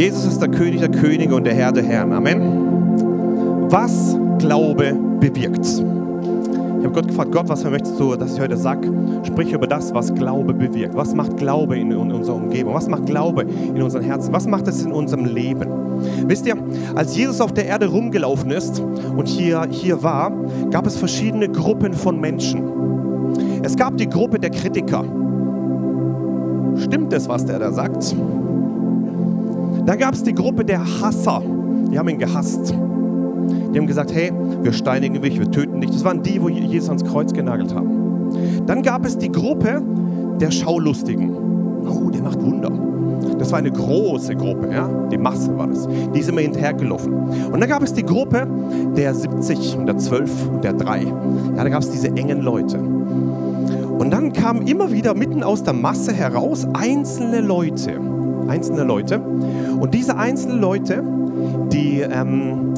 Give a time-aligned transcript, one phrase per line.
[0.00, 2.14] Jesus ist der König der Könige und der Herr der Herren.
[2.14, 2.40] Amen.
[3.70, 5.66] Was Glaube bewirkt.
[5.66, 8.90] Ich habe Gott gefragt, Gott, was möchtest du, dass ich heute sage?
[9.24, 10.96] Sprich über das, was Glaube bewirkt.
[10.96, 12.72] Was macht Glaube in, unserer Umgebung?
[12.72, 14.32] Was macht Glaube in unseren Herzen?
[14.32, 15.68] Was macht es in unserem Leben?
[16.26, 16.56] Wisst ihr,
[16.94, 20.32] als Jesus auf der Erde rumgelaufen ist und hier, hier war,
[20.70, 22.62] gab es verschiedene Gruppen von Menschen.
[23.62, 25.04] Es gab die Gruppe der Kritiker.
[26.76, 28.14] Stimmt es, was der da sagt?
[29.90, 31.42] Dann gab es die Gruppe der Hasser.
[31.90, 32.70] Die haben ihn gehasst.
[32.70, 34.30] Die haben gesagt, hey,
[34.62, 35.90] wir steinigen dich, wir töten dich.
[35.90, 38.30] Das waren die, wo Jesus ans Kreuz genagelt haben.
[38.68, 39.82] Dann gab es die Gruppe
[40.40, 41.34] der Schaulustigen.
[41.88, 42.70] Oh, der macht Wunder.
[43.40, 44.88] Das war eine große Gruppe, ja?
[45.10, 45.88] die Masse war das.
[46.14, 47.12] Die sind immer hinterhergelaufen.
[47.50, 48.46] Und dann gab es die Gruppe
[48.96, 51.02] der 70 und der 12 und der 3.
[51.02, 52.78] Ja, da gab es diese engen Leute.
[52.78, 57.98] Und dann kamen immer wieder mitten aus der Masse heraus einzelne Leute.
[58.50, 59.20] Einzelne Leute.
[59.20, 61.04] Und diese einzelnen Leute,
[61.72, 62.74] die, ähm,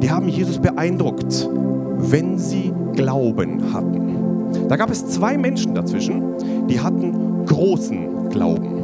[0.00, 1.50] die haben Jesus beeindruckt,
[1.98, 4.68] wenn sie Glauben hatten.
[4.68, 6.22] Da gab es zwei Menschen dazwischen,
[6.68, 8.80] die hatten großen Glauben.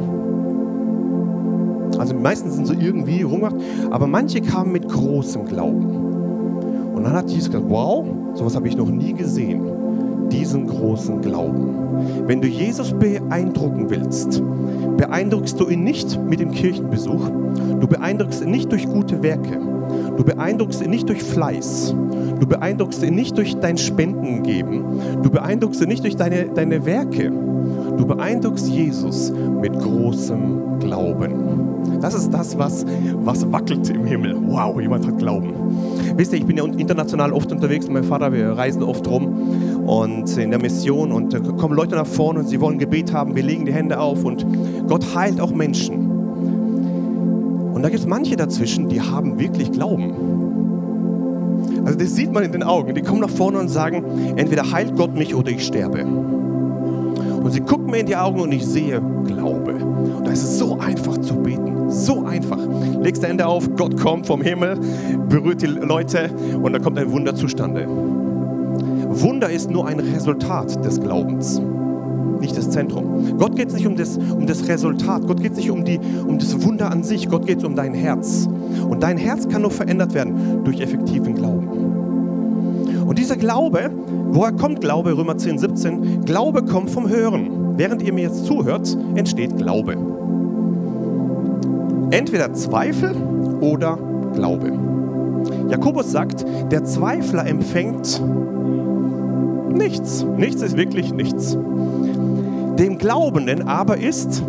[1.97, 3.55] Also meistens sind so irgendwie rumgemacht,
[3.89, 5.85] aber manche kamen mit großem Glauben.
[6.93, 9.61] Und dann hat Jesus gesagt, wow, sowas habe ich noch nie gesehen,
[10.31, 11.77] diesen großen Glauben.
[12.27, 14.41] Wenn du Jesus beeindrucken willst,
[14.97, 17.29] beeindruckst du ihn nicht mit dem Kirchenbesuch,
[17.79, 19.59] du beeindruckst ihn nicht durch gute Werke,
[20.17, 21.95] du beeindruckst ihn nicht durch Fleiß,
[22.39, 24.83] du beeindruckst ihn nicht durch dein Spendengeben,
[25.23, 27.31] du beeindruckst ihn nicht durch deine, deine Werke,
[27.97, 31.57] du beeindruckst Jesus mit großem Glauben.
[32.01, 32.85] Das ist das, was,
[33.23, 34.37] was wackelt im Himmel.
[34.39, 35.53] Wow, jemand hat Glauben.
[36.15, 37.87] Wisst ihr, ich bin ja international oft unterwegs.
[37.89, 39.35] Mein Vater, wir reisen oft rum
[39.87, 43.35] und in der Mission und da kommen Leute nach vorne und sie wollen Gebet haben.
[43.35, 44.45] Wir legen die Hände auf und
[44.87, 46.11] Gott heilt auch Menschen.
[47.73, 50.13] Und da gibt es manche dazwischen, die haben wirklich Glauben.
[51.85, 52.93] Also das sieht man in den Augen.
[52.95, 54.03] Die kommen nach vorne und sagen,
[54.35, 56.03] entweder heilt Gott mich oder ich sterbe.
[56.03, 59.73] Und sie gucken mir in die Augen und ich sehe Glaube.
[59.73, 61.89] Und da ist es so einfach zu beten.
[61.89, 62.59] So einfach.
[63.01, 64.77] Legst die Hände auf, Gott kommt vom Himmel,
[65.29, 66.29] berührt die Leute
[66.61, 67.87] und da kommt ein Wunder zustande.
[69.21, 71.61] Wunder ist nur ein Resultat des Glaubens,
[72.39, 73.37] nicht das Zentrum.
[73.37, 75.99] Gott geht es nicht um das, um das Resultat, Gott geht es nicht um, die,
[76.27, 78.47] um das Wunder an sich, Gott geht es um dein Herz.
[78.87, 81.67] Und dein Herz kann nur verändert werden durch effektiven Glauben.
[83.07, 83.89] Und dieser Glaube,
[84.31, 85.17] woher kommt Glaube?
[85.17, 86.25] Römer 10, 17.
[86.25, 87.77] Glaube kommt vom Hören.
[87.77, 89.95] Während ihr mir jetzt zuhört, entsteht Glaube.
[92.11, 93.15] Entweder Zweifel
[93.61, 93.97] oder
[94.33, 94.71] Glaube.
[95.69, 98.21] Jakobus sagt, der Zweifler empfängt
[99.77, 100.25] nichts.
[100.37, 101.57] Nichts ist wirklich nichts.
[102.77, 104.43] Dem Glaubenden aber ist,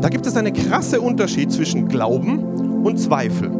[0.00, 3.50] da gibt es einen krassen Unterschied zwischen Glauben und Zweifel.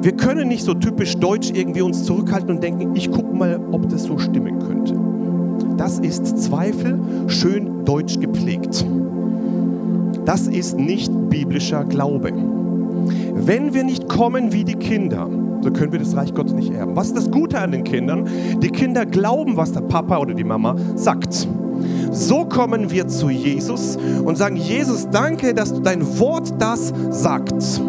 [0.00, 3.88] Wir können nicht so typisch deutsch irgendwie uns zurückhalten und denken, ich gucke mal, ob
[3.88, 4.96] das so stimmen könnte.
[5.76, 8.86] Das ist Zweifel, schön deutsch gepflegt.
[10.24, 12.32] Das ist nicht biblischer Glaube.
[13.34, 15.28] Wenn wir nicht kommen wie die Kinder,
[15.62, 16.96] so können wir das Reich Gottes nicht erben.
[16.96, 18.28] Was ist das Gute an den Kindern?
[18.60, 21.46] Die Kinder glauben, was der Papa oder die Mama sagt.
[22.10, 27.80] So kommen wir zu Jesus und sagen, Jesus, danke, dass du dein Wort das sagt.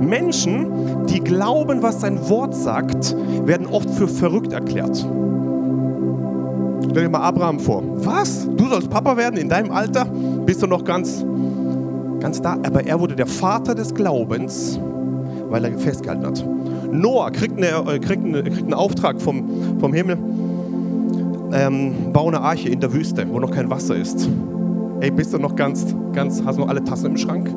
[0.00, 5.06] Menschen, die glauben, was sein Wort sagt, werden oft für verrückt erklärt.
[6.90, 7.82] Stell dir mal Abraham vor.
[8.04, 8.48] Was?
[8.56, 10.04] Du sollst Papa werden in deinem Alter?
[10.04, 11.24] Bist du noch ganz,
[12.20, 12.58] ganz da?
[12.64, 14.78] Aber er wurde der Vater des Glaubens,
[15.48, 16.44] weil er festgehalten hat.
[16.94, 20.18] Noah kriegt, eine, äh, kriegt, eine, kriegt einen Auftrag vom, vom Himmel.
[21.52, 24.28] Ähm, bau eine Arche in der Wüste, wo noch kein Wasser ist.
[25.00, 27.48] Ey, bist du noch ganz, ganz, hast du noch alle Tassen im Schrank?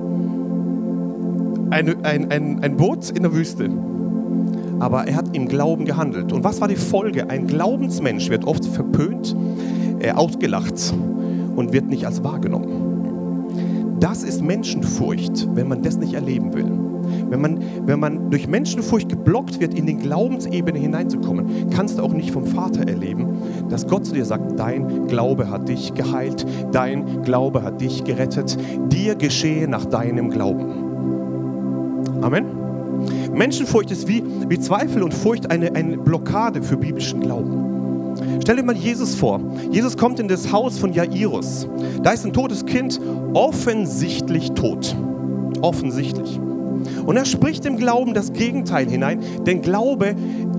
[1.69, 3.69] Ein, ein, ein, ein Boot in der Wüste.
[4.79, 6.31] Aber er hat im Glauben gehandelt.
[6.31, 7.29] Und was war die Folge?
[7.29, 9.35] Ein Glaubensmensch wird oft verpönt,
[9.99, 10.93] äh, ausgelacht
[11.55, 13.97] und wird nicht als wahrgenommen.
[13.99, 16.86] Das ist Menschenfurcht, wenn man das nicht erleben will.
[17.29, 22.13] Wenn man, wenn man durch Menschenfurcht geblockt wird, in die Glaubensebene hineinzukommen, kannst du auch
[22.13, 23.27] nicht vom Vater erleben,
[23.69, 28.57] dass Gott zu dir sagt, dein Glaube hat dich geheilt, dein Glaube hat dich gerettet,
[28.89, 30.87] dir geschehe nach deinem Glauben.
[32.21, 32.45] Amen.
[33.33, 37.67] Menschenfurcht ist wie, wie Zweifel und Furcht eine, eine Blockade für biblischen Glauben.
[38.41, 39.39] Stell dir mal Jesus vor.
[39.71, 41.67] Jesus kommt in das Haus von Jairus.
[42.01, 42.99] Da ist ein totes Kind,
[43.33, 44.95] offensichtlich tot.
[45.61, 46.39] Offensichtlich.
[47.05, 50.15] Und er spricht im Glauben das Gegenteil hinein, denn Glaube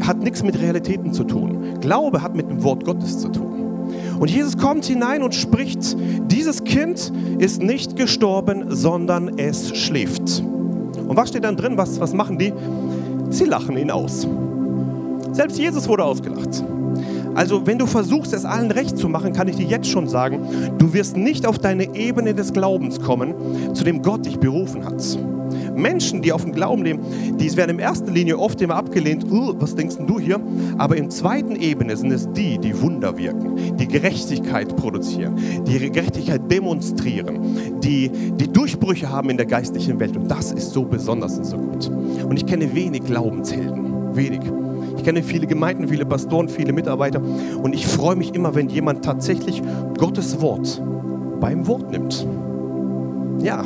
[0.06, 1.78] hat nichts mit Realitäten zu tun.
[1.80, 3.48] Glaube hat mit dem Wort Gottes zu tun.
[4.18, 5.96] Und Jesus kommt hinein und spricht,
[6.26, 10.42] dieses Kind ist nicht gestorben, sondern es schläft.
[10.42, 11.76] Und was steht dann drin?
[11.76, 12.52] Was, was machen die?
[13.30, 14.26] Sie lachen ihn aus.
[15.32, 16.64] Selbst Jesus wurde ausgelacht.
[17.34, 20.40] Also wenn du versuchst, es allen recht zu machen, kann ich dir jetzt schon sagen,
[20.78, 23.34] du wirst nicht auf deine Ebene des Glaubens kommen,
[23.74, 25.00] zu dem Gott dich berufen hat.
[25.74, 27.00] Menschen, die auf dem Glauben leben,
[27.36, 30.40] die werden in erster Linie oft immer abgelehnt, was denkst du hier?
[30.78, 35.36] Aber in zweiten Ebene sind es die, die Wunder wirken, die Gerechtigkeit produzieren,
[35.66, 40.16] die Gerechtigkeit demonstrieren, die, die Durchbrüche haben in der geistlichen Welt.
[40.16, 41.88] Und das ist so besonders und so gut.
[41.88, 44.40] Und ich kenne wenig Glaubenshelden, wenig.
[44.96, 47.20] Ich kenne viele Gemeinden, viele Pastoren, viele Mitarbeiter.
[47.62, 49.62] Und ich freue mich immer, wenn jemand tatsächlich
[49.96, 50.82] Gottes Wort
[51.40, 52.26] beim Wort nimmt.
[53.40, 53.64] Ja,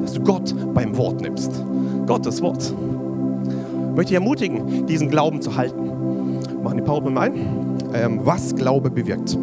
[0.00, 1.52] dass du Gott beim Wort nimmst.
[2.06, 2.62] Gottes Wort.
[2.62, 5.90] Ich möchte dich ermutigen, diesen Glauben zu halten.
[6.62, 7.34] Machen die PowerPoint ein.
[7.94, 9.36] Ähm, was Glaube bewirkt.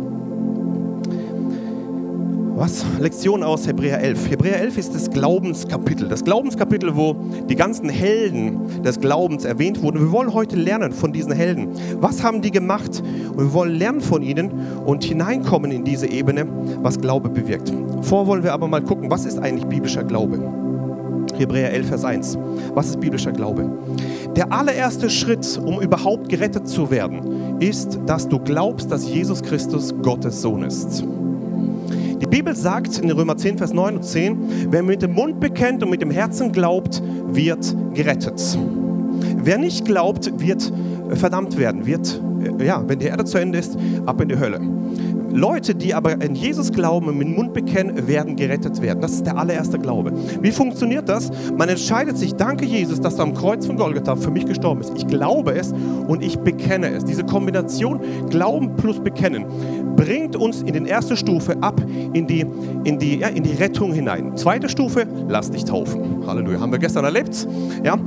[2.59, 2.85] Was?
[2.99, 4.31] Lektion aus Hebräer 11.
[4.31, 6.09] Hebräer 11 ist das Glaubenskapitel.
[6.09, 7.15] Das Glaubenskapitel, wo
[7.47, 10.01] die ganzen Helden des Glaubens erwähnt wurden.
[10.01, 11.69] Wir wollen heute lernen von diesen Helden.
[12.01, 13.01] Was haben die gemacht?
[13.29, 14.51] Und wir wollen lernen von ihnen
[14.85, 16.45] und hineinkommen in diese Ebene,
[16.81, 17.71] was Glaube bewirkt.
[18.01, 20.37] Vor wollen wir aber mal gucken, was ist eigentlich biblischer Glaube?
[21.37, 22.37] Hebräer 11, Vers 1.
[22.73, 23.69] Was ist biblischer Glaube?
[24.35, 29.95] Der allererste Schritt, um überhaupt gerettet zu werden, ist, dass du glaubst, dass Jesus Christus
[30.01, 31.05] Gottes Sohn ist.
[32.21, 35.81] Die Bibel sagt in Römer 10, Vers 9 und 10, wer mit dem Mund bekennt
[35.83, 38.57] und mit dem Herzen glaubt, wird gerettet.
[39.41, 40.71] Wer nicht glaubt, wird
[41.13, 42.21] verdammt werden, wird,
[42.59, 44.59] äh, ja, wenn die Erde zu Ende ist, ab in die Hölle.
[45.31, 49.01] Leute, die aber in Jesus glauben und mit dem Mund bekennen, werden gerettet werden.
[49.01, 50.11] Das ist der allererste Glaube.
[50.41, 51.31] Wie funktioniert das?
[51.55, 54.93] Man entscheidet sich, danke Jesus, dass du am Kreuz von Golgatha für mich gestorben bist.
[54.95, 55.73] Ich glaube es
[56.07, 57.05] und ich bekenne es.
[57.05, 59.45] Diese Kombination Glauben plus Bekennen
[59.95, 61.81] bringt uns in die erste Stufe ab
[62.13, 62.45] in die,
[62.83, 64.35] in die, ja, in die Rettung hinein.
[64.37, 66.25] Zweite Stufe, lass dich taufen.
[66.25, 67.47] Halleluja, haben wir gestern erlebt.
[67.83, 67.97] Ja?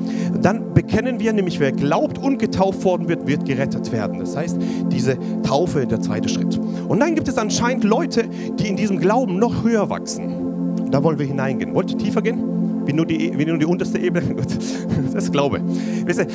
[0.40, 4.18] Dann bekennen wir nämlich, wer glaubt und getauft worden wird, wird gerettet werden.
[4.18, 4.56] Das heißt,
[4.90, 6.58] diese Taufe, der zweite Schritt.
[6.88, 8.24] Und dann gibt es anscheinend Leute,
[8.58, 10.90] die in diesem Glauben noch höher wachsen.
[10.90, 11.74] Da wollen wir hineingehen.
[11.74, 12.86] Wollt ihr tiefer gehen?
[12.86, 14.36] Wie nur die, wie nur die unterste Ebene?
[15.12, 15.60] Das ist Glaube.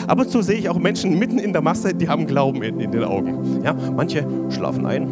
[0.07, 2.79] Ab und zu sehe ich auch Menschen mitten in der Masse, die haben Glauben in,
[2.79, 3.61] in den Augen.
[3.63, 5.07] Ja, manche schlafen ein.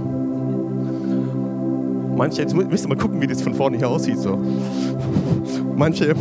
[2.16, 4.20] Manche, jetzt müsst ihr mal gucken, wie das von vorne hier aussieht.
[4.20, 4.40] So.
[5.76, 6.16] Manche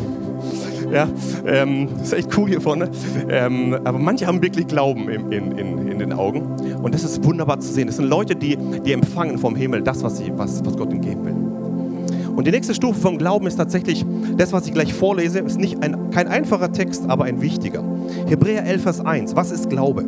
[0.93, 1.09] ja,
[1.47, 2.91] ähm, ist echt cool hier vorne.
[3.29, 6.57] Ähm, aber manche haben wirklich Glauben in, in, in, den Augen.
[6.85, 7.87] Und das ist wunderbar zu sehen.
[7.87, 11.01] Das sind Leute, die, die empfangen vom Himmel das, was, sie, was, was Gott ihnen
[11.01, 12.35] geben will.
[12.37, 14.05] Und die nächste Stufe vom Glauben ist tatsächlich
[14.37, 17.83] das, was ich gleich vorlese, ist nicht ein, kein einfacher Text, aber ein wichtiger.
[18.27, 19.35] Hebräer 11, Vers 1.
[19.35, 20.05] Was ist Glaube?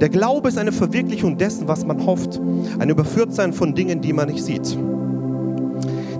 [0.00, 2.40] Der Glaube ist eine Verwirklichung dessen, was man hofft,
[2.78, 4.78] ein Überführtsein von Dingen, die man nicht sieht.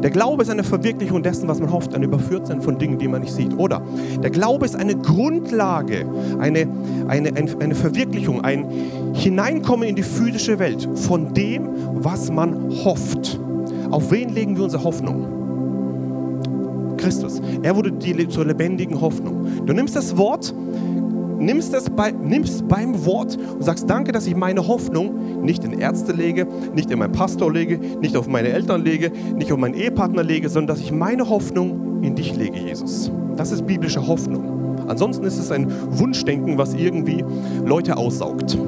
[0.02, 3.22] Der Glaube ist eine Verwirklichung dessen, was man hofft, ein Überführtsein von Dingen, die man
[3.22, 3.58] nicht sieht.
[3.58, 3.82] Oder
[4.22, 6.06] der Glaube ist eine Grundlage,
[6.38, 6.68] eine,
[7.08, 8.66] eine, eine Verwirklichung, ein
[9.14, 13.40] Hineinkommen in die physische Welt von dem, was man hofft.
[13.90, 15.26] Auf wen legen wir unsere Hoffnung?
[16.96, 17.40] Christus.
[17.62, 19.66] Er wurde die, zur lebendigen Hoffnung.
[19.66, 20.54] Du nimmst das Wort,
[21.38, 25.78] nimmst es bei, nimmst beim Wort und sagst, danke, dass ich meine Hoffnung nicht in
[25.78, 29.74] Ärzte lege, nicht in meinen Pastor lege, nicht auf meine Eltern lege, nicht auf meinen
[29.74, 33.10] Ehepartner lege, sondern dass ich meine Hoffnung in dich lege, Jesus.
[33.36, 34.86] Das ist biblische Hoffnung.
[34.88, 37.24] Ansonsten ist es ein Wunschdenken, was irgendwie
[37.64, 38.58] Leute aussaugt.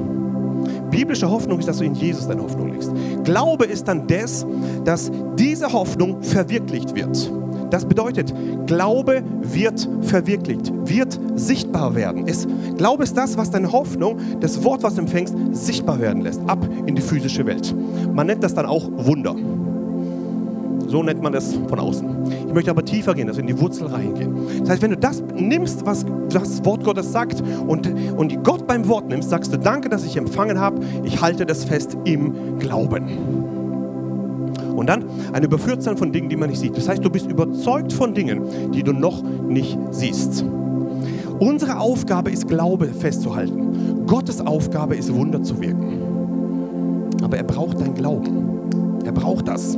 [0.91, 2.91] Biblische Hoffnung ist, dass du in Jesus deine Hoffnung legst.
[3.23, 4.45] Glaube ist dann das,
[4.83, 7.31] dass diese Hoffnung verwirklicht wird.
[7.71, 8.33] Das bedeutet,
[8.67, 12.25] Glaube wird verwirklicht, wird sichtbar werden.
[12.27, 12.47] Es,
[12.77, 16.59] Glaube ist das, was deine Hoffnung, das Wort, was du empfängst, sichtbar werden lässt, ab
[16.85, 17.73] in die physische Welt.
[18.13, 19.35] Man nennt das dann auch Wunder.
[20.87, 22.09] So nennt man das von außen.
[22.49, 24.35] Ich möchte aber tiefer gehen, wir in die Wurzel reingehen.
[24.59, 28.85] Das heißt, wenn du das nimmst, was das Wort Gottes sagt und, und Gott beim
[28.89, 33.40] Wort nimmst, sagst du, danke, dass ich empfangen habe, ich halte das fest im Glauben.
[34.81, 36.75] Und dann ein Überführtsein von Dingen, die man nicht sieht.
[36.75, 40.43] Das heißt, du bist überzeugt von Dingen, die du noch nicht siehst.
[41.37, 44.07] Unsere Aufgabe ist, Glaube festzuhalten.
[44.07, 47.11] Gottes Aufgabe ist, Wunder zu wirken.
[47.21, 48.99] Aber er braucht dein Glauben.
[49.05, 49.77] Er braucht das.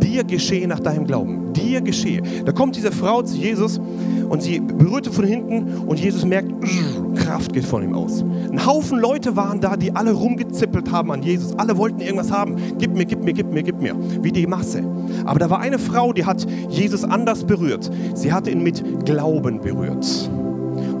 [0.00, 1.52] Dir geschehe nach deinem Glauben.
[1.52, 2.22] Dir geschehe.
[2.44, 3.80] Da kommt diese Frau zu Jesus
[4.28, 6.50] und sie berührte von hinten und Jesus merkt,
[7.14, 8.24] Kraft geht von ihm aus.
[8.54, 11.58] Ein Haufen Leute waren da, die alle rumgezippelt haben an Jesus.
[11.58, 12.54] Alle wollten irgendwas haben.
[12.78, 13.96] Gib mir, gib mir, gib mir, gib mir.
[14.22, 14.84] Wie die Masse.
[15.24, 17.90] Aber da war eine Frau, die hat Jesus anders berührt.
[18.14, 20.30] Sie hatte ihn mit Glauben berührt.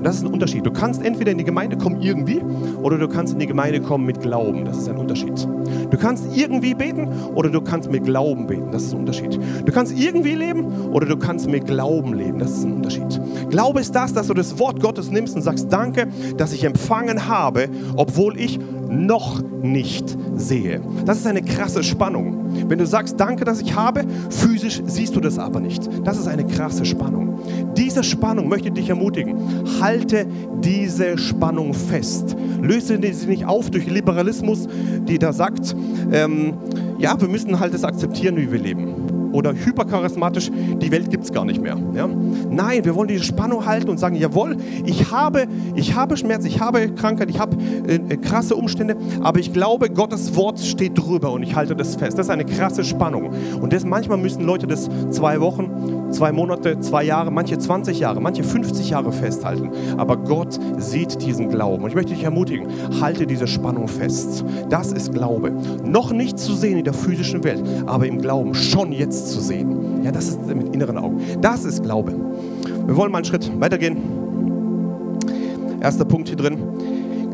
[0.04, 0.66] Und das ist ein Unterschied.
[0.66, 2.38] Du kannst entweder in die Gemeinde kommen irgendwie
[2.82, 4.66] oder du kannst in die Gemeinde kommen mit Glauben.
[4.66, 5.48] Das ist ein Unterschied.
[5.90, 8.70] Du kannst irgendwie beten oder du kannst mit Glauben beten.
[8.70, 9.40] Das ist ein Unterschied.
[9.64, 12.38] Du kannst irgendwie leben oder du kannst mit Glauben leben.
[12.38, 13.18] Das ist ein Unterschied.
[13.48, 16.06] Glaube ist das, dass du das Wort Gottes nimmst und sagst, danke,
[16.36, 20.82] dass ich empfangen habe, obwohl ich noch nicht sehe.
[21.06, 22.43] Das ist eine krasse Spannung.
[22.68, 25.88] Wenn du sagst, danke, dass ich habe, physisch siehst du das aber nicht.
[26.04, 27.38] Das ist eine krasse Spannung.
[27.76, 29.36] Diese Spannung möchte dich ermutigen.
[29.80, 30.26] Halte
[30.60, 32.36] diese Spannung fest.
[32.60, 34.68] Löse sie nicht auf durch Liberalismus,
[35.08, 35.74] die da sagt,
[36.12, 36.54] ähm,
[36.98, 39.03] ja, wir müssen halt das akzeptieren, wie wir leben
[39.34, 41.76] oder hypercharismatisch, die Welt gibt es gar nicht mehr.
[41.94, 42.08] Ja?
[42.48, 46.60] Nein, wir wollen diese Spannung halten und sagen, jawohl, ich habe, ich habe Schmerz, ich
[46.60, 47.56] habe Krankheit, ich habe
[47.88, 51.96] äh, äh, krasse Umstände, aber ich glaube, Gottes Wort steht drüber und ich halte das
[51.96, 52.16] fest.
[52.16, 53.30] Das ist eine krasse Spannung.
[53.60, 58.20] Und das, manchmal müssen Leute das zwei Wochen, zwei Monate, zwei Jahre, manche 20 Jahre,
[58.20, 59.70] manche 50 Jahre festhalten.
[59.96, 61.82] Aber Gott sieht diesen Glauben.
[61.82, 62.68] Und ich möchte dich ermutigen,
[63.00, 64.44] halte diese Spannung fest.
[64.70, 65.52] Das ist Glaube.
[65.84, 70.02] Noch nicht zu sehen in der physischen Welt, aber im Glauben schon jetzt zu sehen.
[70.04, 71.20] Ja, das ist mit inneren Augen.
[71.40, 72.14] Das ist Glaube.
[72.86, 73.96] Wir wollen mal einen Schritt weitergehen.
[75.80, 76.58] Erster Punkt hier drin.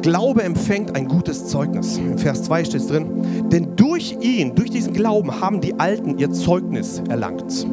[0.02, 1.98] Glaube empfängt ein gutes Zeugnis.
[1.98, 3.50] Im Vers 2 steht es drin.
[3.50, 7.66] Denn durch ihn, durch diesen Glauben haben die Alten ihr Zeugnis erlangt.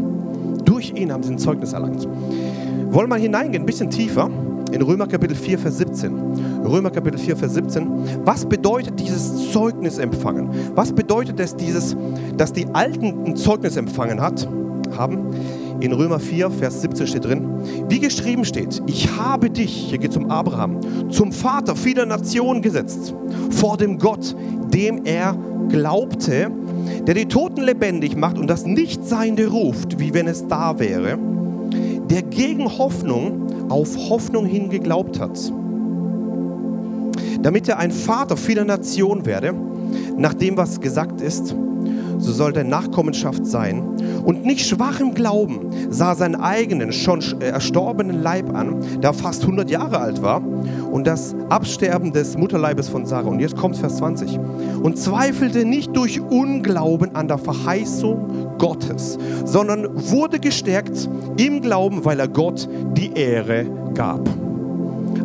[0.77, 2.03] Durch ihn haben sie ein Zeugnis erlangt.
[2.03, 4.29] Wir wollen mal hineingehen, ein bisschen tiefer
[4.71, 6.13] in Römer Kapitel 4, Vers 17.
[6.67, 7.87] Römer Kapitel 4, Vers 17.
[8.23, 10.51] Was bedeutet dieses Zeugnis empfangen?
[10.75, 11.97] Was bedeutet es, dieses,
[12.37, 14.47] dass die Alten ein Zeugnis empfangen hat,
[14.95, 15.31] haben?
[15.79, 17.49] In Römer 4, Vers 17 steht drin,
[17.89, 20.79] wie geschrieben steht, ich habe dich, hier geht es um Abraham,
[21.09, 23.15] zum Vater vieler Nationen gesetzt,
[23.49, 24.35] vor dem Gott,
[24.71, 25.35] dem er
[25.69, 26.51] glaubte,
[27.05, 31.17] der die Toten lebendig macht und das Nichtseiende ruft, wie wenn es da wäre,
[32.09, 35.37] der gegen Hoffnung auf Hoffnung hin geglaubt hat,
[37.41, 39.53] damit er ein Vater vieler Nationen werde,
[40.17, 41.55] nach dem, was gesagt ist,
[42.17, 43.81] so soll der Nachkommenschaft sein.
[44.25, 49.43] Und nicht schwach im Glauben sah seinen eigenen, schon äh, erstorbenen Leib an, der fast
[49.43, 50.41] 100 Jahre alt war,
[50.91, 53.29] und das Absterben des Mutterleibes von Sarah.
[53.29, 54.39] Und jetzt kommt Vers 20.
[54.81, 62.19] Und zweifelte nicht durch Unglauben an der Verheißung Gottes, sondern wurde gestärkt im Glauben, weil
[62.19, 64.46] er Gott die Ehre gab.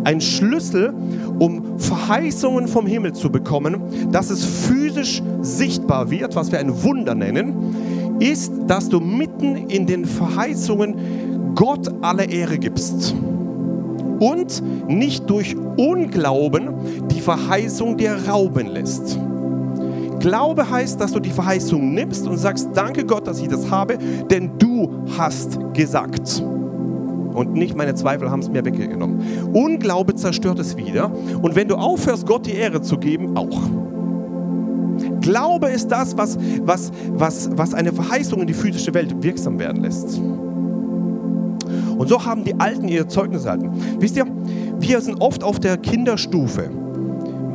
[0.05, 0.93] Ein Schlüssel,
[1.39, 3.81] um Verheißungen vom Himmel zu bekommen,
[4.11, 9.87] dass es physisch sichtbar wird, was wir ein Wunder nennen, ist, dass du mitten in
[9.87, 13.15] den Verheißungen Gott alle Ehre gibst
[14.19, 16.71] und nicht durch Unglauben
[17.11, 19.19] die Verheißung dir rauben lässt.
[20.21, 23.99] Glaube heißt, dass du die Verheißung nimmst und sagst, danke Gott, dass ich das habe,
[24.31, 26.45] denn du hast gesagt.
[27.35, 29.21] Und nicht meine Zweifel haben es mir weggenommen.
[29.53, 31.11] Unglaube zerstört es wieder.
[31.41, 33.61] Und wenn du aufhörst, Gott die Ehre zu geben, auch.
[35.21, 39.83] Glaube ist das, was, was, was, was eine Verheißung in die physische Welt wirksam werden
[39.83, 40.21] lässt.
[41.97, 43.71] Und so haben die Alten ihr Zeugnis erhalten.
[43.99, 44.27] Wisst ihr,
[44.79, 46.71] wir sind oft auf der Kinderstufe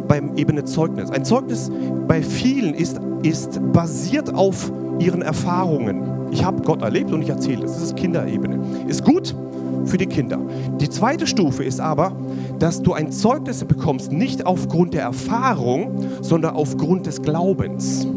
[0.08, 1.12] beim Ebene Zeugnis.
[1.12, 1.70] Ein Zeugnis
[2.08, 6.17] bei vielen ist, ist basiert auf ihren Erfahrungen.
[6.32, 7.74] Ich habe Gott erlebt und ich erzähle es.
[7.74, 8.60] Das ist Kinderebene.
[8.88, 9.36] Ist gut,
[9.86, 10.40] für die Kinder.
[10.80, 12.12] Die zweite Stufe ist aber,
[12.60, 18.08] dass du ein Zeugnis bekommst, nicht aufgrund der Erfahrung, sondern aufgrund des Glaubens.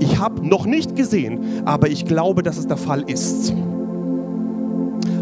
[0.00, 3.54] Ich habe noch nicht gesehen, aber ich glaube, dass es der Fall ist.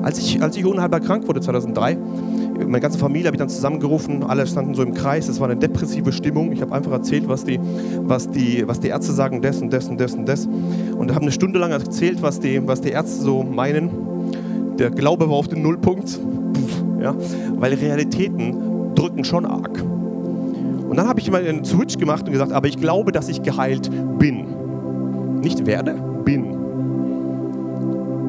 [0.03, 1.97] Als ich, als ich unheilbar krank wurde 2003,
[2.59, 5.59] meine ganze Familie habe ich dann zusammengerufen, alle standen so im Kreis, es war eine
[5.59, 6.53] depressive Stimmung.
[6.53, 7.61] Ich habe einfach erzählt, was die,
[8.03, 10.47] was, die, was die Ärzte sagen, das und das und das und das.
[10.47, 13.91] Und habe eine Stunde lang erzählt, was die, was die Ärzte so meinen.
[14.79, 16.19] Der Glaube war auf den Nullpunkt,
[17.01, 17.15] ja,
[17.57, 19.83] weil Realitäten drücken schon arg.
[20.89, 23.43] Und dann habe ich mal einen Switch gemacht und gesagt, aber ich glaube, dass ich
[23.43, 25.41] geheilt bin.
[25.41, 25.95] Nicht werde,
[26.25, 26.56] bin.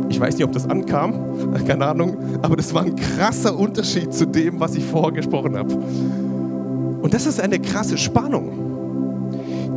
[0.09, 1.13] Ich weiß nicht, ob das ankam,
[1.67, 5.73] keine Ahnung, aber das war ein krasser Unterschied zu dem, was ich vorher gesprochen habe.
[5.73, 8.67] Und das ist eine krasse Spannung.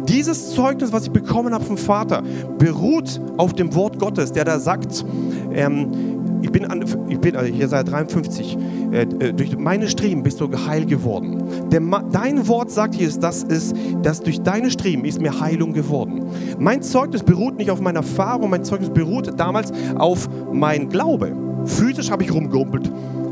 [0.09, 2.23] Dieses Zeugnis, was ich bekommen habe vom Vater,
[2.59, 5.05] beruht auf dem Wort Gottes, der da sagt,
[5.53, 8.59] ähm, ich bin, an, ich bin also Jesaja 53,
[8.93, 11.43] äh, äh, durch meine Streben bist du geheilt geworden.
[11.71, 11.81] Der,
[12.11, 16.25] dein Wort sagt hier, dass, ist, dass durch deine Streben ist mir Heilung geworden.
[16.59, 21.33] Mein Zeugnis beruht nicht auf meiner Erfahrung, mein Zeugnis beruht damals auf mein Glaube.
[21.65, 22.91] Physisch habe ich rumgerumpelt,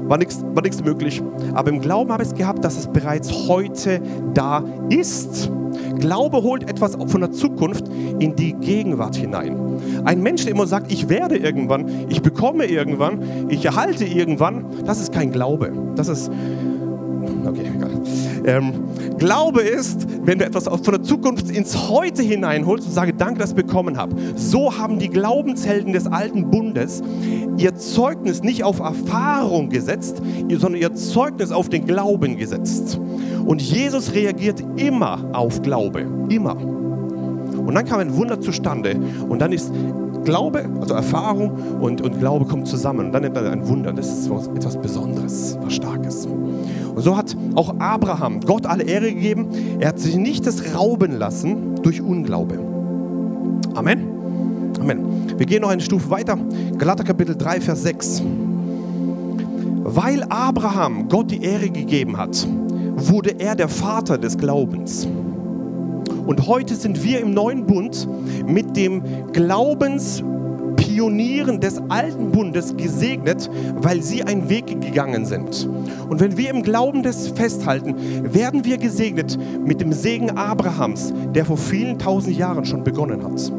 [0.08, 1.22] war nichts war möglich.
[1.54, 4.00] Aber im Glauben habe ich es gehabt, dass es bereits heute
[4.34, 5.50] da ist.
[5.98, 9.56] Glaube holt etwas von der Zukunft in die Gegenwart hinein.
[10.04, 15.00] Ein Mensch, der immer sagt, ich werde irgendwann, ich bekomme irgendwann, ich erhalte irgendwann, das
[15.00, 15.72] ist kein Glaube.
[15.96, 16.30] Das ist
[17.48, 17.90] Okay, egal.
[18.48, 18.72] Ähm,
[19.18, 23.50] Glaube ist, wenn du etwas von der Zukunft ins Heute hineinholst und sagst, danke, dass
[23.50, 24.16] ich bekommen habe.
[24.36, 27.02] So haben die Glaubenshelden des alten Bundes
[27.58, 32.98] ihr Zeugnis nicht auf Erfahrung gesetzt, sondern ihr Zeugnis auf den Glauben gesetzt.
[33.44, 36.06] Und Jesus reagiert immer auf Glaube.
[36.30, 36.56] Immer.
[36.56, 38.98] Und dann kam ein Wunder zustande.
[39.28, 39.70] Und dann ist
[40.28, 43.06] Glaube, also Erfahrung und, und Glaube kommen zusammen.
[43.06, 43.94] Und dann nennt er ein Wunder.
[43.94, 46.26] Das ist etwas Besonderes, was Starkes.
[46.26, 49.48] Und so hat auch Abraham Gott alle Ehre gegeben.
[49.80, 52.58] Er hat sich nicht das rauben lassen durch Unglaube.
[53.74, 54.06] Amen.
[54.78, 54.98] Amen.
[55.38, 56.36] Wir gehen noch eine Stufe weiter.
[56.76, 58.22] Galater Kapitel 3, Vers 6.
[59.84, 62.46] Weil Abraham Gott die Ehre gegeben hat,
[62.96, 65.08] wurde er der Vater des Glaubens.
[66.28, 68.06] Und heute sind wir im neuen Bund
[68.46, 75.66] mit dem Glaubenspionieren des alten Bundes gesegnet, weil sie einen Weg gegangen sind.
[76.06, 77.94] Und wenn wir im Glauben das festhalten,
[78.34, 83.50] werden wir gesegnet mit dem Segen Abrahams, der vor vielen tausend Jahren schon begonnen hat.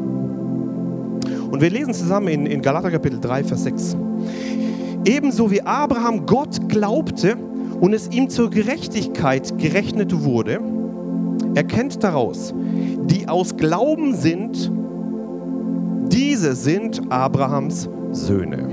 [1.50, 3.96] Und wir lesen zusammen in, in Galater Kapitel 3, Vers 6.
[5.04, 7.36] Ebenso wie Abraham Gott glaubte
[7.80, 10.60] und es ihm zur Gerechtigkeit gerechnet wurde,
[11.54, 14.70] erkennt daraus, die aus Glauben sind,
[16.12, 18.68] diese sind Abrahams Söhne.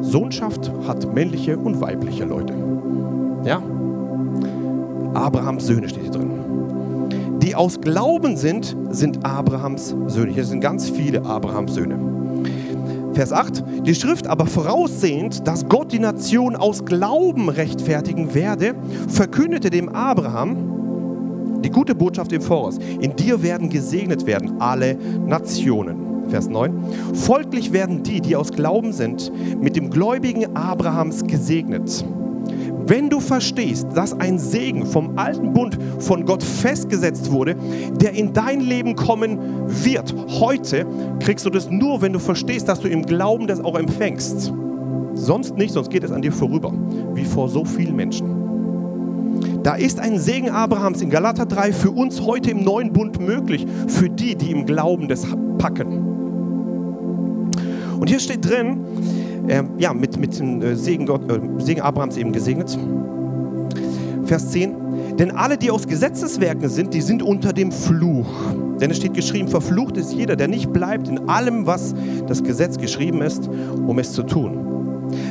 [0.00, 2.54] Sohnschaft hat männliche und weibliche Leute.
[3.44, 3.62] Ja?
[5.14, 6.30] Abrahams Söhne steht hier drin.
[7.40, 10.32] Die aus Glauben sind, sind Abrahams Söhne.
[10.32, 11.98] Hier sind ganz viele Abrahams Söhne.
[13.12, 13.64] Vers 8.
[13.86, 18.74] Die Schrift aber voraussehend, dass Gott die Nation aus Glauben rechtfertigen werde,
[19.08, 20.56] verkündete dem Abraham,
[21.62, 22.78] die gute Botschaft im Voraus.
[23.00, 26.28] In dir werden gesegnet werden alle Nationen.
[26.28, 26.72] Vers 9.
[27.14, 32.04] Folglich werden die, die aus Glauben sind, mit dem gläubigen Abrahams gesegnet.
[32.86, 37.54] Wenn du verstehst, dass ein Segen vom alten Bund von Gott festgesetzt wurde,
[38.00, 40.86] der in dein Leben kommen wird, heute
[41.20, 44.52] kriegst du das nur, wenn du verstehst, dass du im Glauben das auch empfängst.
[45.14, 46.72] Sonst nicht, sonst geht es an dir vorüber,
[47.14, 48.41] wie vor so vielen Menschen.
[49.62, 53.64] Da ist ein Segen Abrahams in Galater 3 für uns heute im neuen Bund möglich,
[53.86, 55.24] für die, die im Glauben das
[55.58, 55.98] packen.
[58.00, 58.80] Und hier steht drin,
[59.46, 62.76] äh, ja, mit, mit dem äh, Segen, Gott, äh, Segen Abrahams eben gesegnet.
[64.24, 65.16] Vers 10.
[65.18, 68.26] Denn alle, die aus Gesetzeswerken sind, die sind unter dem Fluch.
[68.80, 71.94] Denn es steht geschrieben, verflucht ist jeder, der nicht bleibt in allem, was
[72.26, 73.48] das Gesetz geschrieben ist,
[73.86, 74.71] um es zu tun.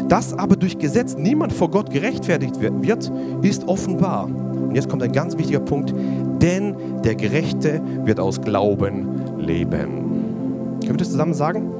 [0.07, 4.25] Dass aber durch Gesetz niemand vor Gott gerechtfertigt wird, ist offenbar.
[4.25, 5.93] Und jetzt kommt ein ganz wichtiger Punkt,
[6.41, 9.89] denn der Gerechte wird aus Glauben leben.
[10.81, 11.70] Können wir das zusammen sagen?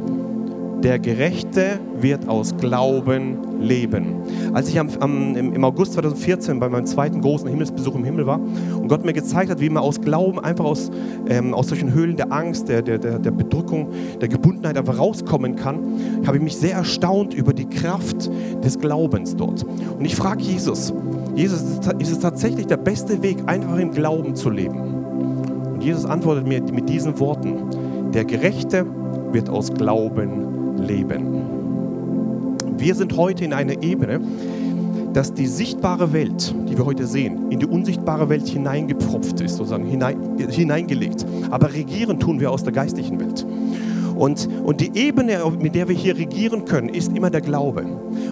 [0.84, 4.16] Der Gerechte wird aus Glauben leben.
[4.54, 8.40] Als ich am, am, im August 2014 bei meinem zweiten großen Himmelsbesuch im Himmel war
[8.40, 10.90] und Gott mir gezeigt hat, wie man aus Glauben einfach aus,
[11.30, 13.90] ähm, aus solchen Höhlen der Angst, der, der, der, Bedrückung,
[14.20, 15.80] der Gebundenheit einfach rauskommen kann,
[16.26, 18.32] habe ich mich sehr erstaunt über die Kraft
[18.64, 19.64] des Glaubens dort.
[19.64, 20.94] Und ich frage Jesus,
[21.36, 21.62] Jesus,
[22.00, 24.80] ist es tatsächlich der beste Weg, einfach im Glauben zu leben?
[25.74, 28.88] Und Jesus antwortet mir mit diesen Worten, der Gerechte
[29.32, 30.51] wird aus Glauben
[30.82, 31.62] leben.
[32.78, 34.20] Wir sind heute in einer Ebene,
[35.14, 39.86] dass die sichtbare Welt, die wir heute sehen, in die unsichtbare Welt hineingepfropft ist, sozusagen
[39.86, 41.26] hinein, hineingelegt.
[41.50, 43.46] Aber regieren tun wir aus der geistlichen Welt.
[44.16, 47.86] Und, und die Ebene, mit der wir hier regieren können, ist immer der Glaube.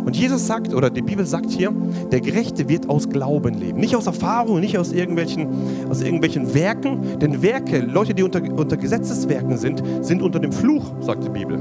[0.06, 1.74] Und Jesus sagt, oder die Bibel sagt hier,
[2.12, 3.80] der Gerechte wird aus Glauben leben.
[3.80, 5.48] Nicht aus Erfahrung, nicht aus irgendwelchen,
[5.90, 7.20] aus irgendwelchen Werken.
[7.20, 11.60] Denn Werke, Leute, die unter, unter Gesetzeswerken sind, sind unter dem Fluch, sagt die Bibel.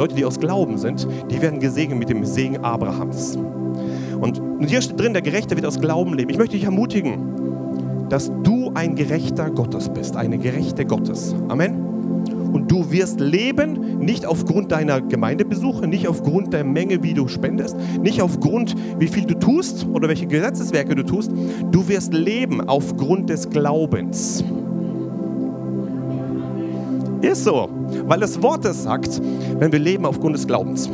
[0.00, 3.36] Leute, die aus Glauben sind, die werden gesegnet mit dem Segen Abrahams.
[3.36, 6.30] Und hier steht drin, der Gerechte wird aus Glauben leben.
[6.30, 11.34] Ich möchte dich ermutigen, dass du ein Gerechter Gottes bist, eine Gerechte Gottes.
[11.48, 11.84] Amen.
[12.50, 17.76] Und du wirst leben, nicht aufgrund deiner Gemeindebesuche, nicht aufgrund der Menge, wie du spendest,
[18.00, 21.30] nicht aufgrund, wie viel du tust oder welche Gesetzeswerke du tust.
[21.70, 24.42] Du wirst leben aufgrund des Glaubens.
[27.22, 27.68] Ist so,
[28.06, 29.20] weil das Wort es sagt,
[29.58, 30.88] wenn wir leben aufgrund des Glaubens.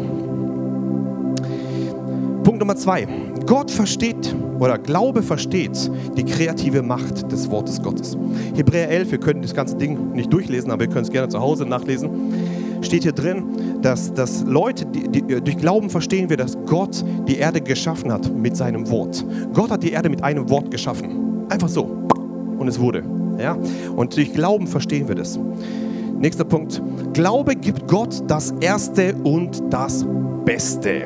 [2.43, 3.07] Punkt Nummer zwei.
[3.47, 8.17] Gott versteht oder Glaube versteht die kreative Macht des Wortes Gottes.
[8.55, 11.41] Hebräer 11, wir können das ganze Ding nicht durchlesen, aber wir können es gerne zu
[11.41, 12.11] Hause nachlesen.
[12.83, 13.45] Steht hier drin,
[13.83, 18.35] dass, dass Leute, die, die, durch Glauben verstehen wir, dass Gott die Erde geschaffen hat
[18.35, 19.25] mit seinem Wort.
[19.55, 21.47] Gott hat die Erde mit einem Wort geschaffen.
[21.49, 21.83] Einfach so.
[22.59, 23.05] und es wurde.
[23.39, 23.57] Ja?
[23.95, 25.39] Und durch Glauben verstehen wir das.
[26.19, 26.81] Nächster Punkt.
[27.13, 30.07] Glaube gibt Gott das Erste und das
[30.45, 31.05] Beste.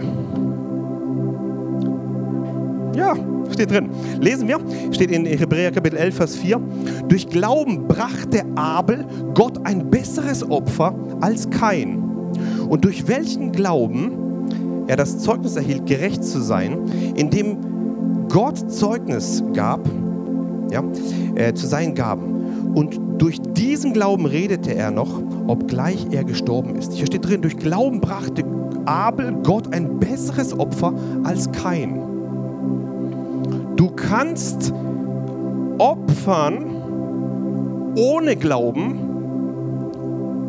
[2.94, 3.16] Ja,
[3.50, 3.90] steht drin.
[4.20, 4.58] Lesen wir,
[4.92, 6.60] steht in Hebräer Kapitel 11, Vers 4.
[7.08, 12.02] Durch Glauben brachte Abel Gott ein besseres Opfer als Kain.
[12.68, 14.12] Und durch welchen Glauben
[14.86, 16.78] er das Zeugnis erhielt, gerecht zu sein,
[17.16, 17.56] indem
[18.28, 19.80] Gott Zeugnis gab,
[20.70, 20.84] ja,
[21.34, 22.39] äh, zu seinen Gaben.
[22.74, 26.92] Und durch diesen Glauben redete er noch, obgleich er gestorben ist.
[26.92, 28.44] Hier steht drin, durch Glauben brachte
[28.86, 32.00] Abel Gott ein besseres Opfer als Kain.
[33.76, 34.72] Du kannst
[35.78, 36.66] opfern
[37.96, 38.98] ohne Glauben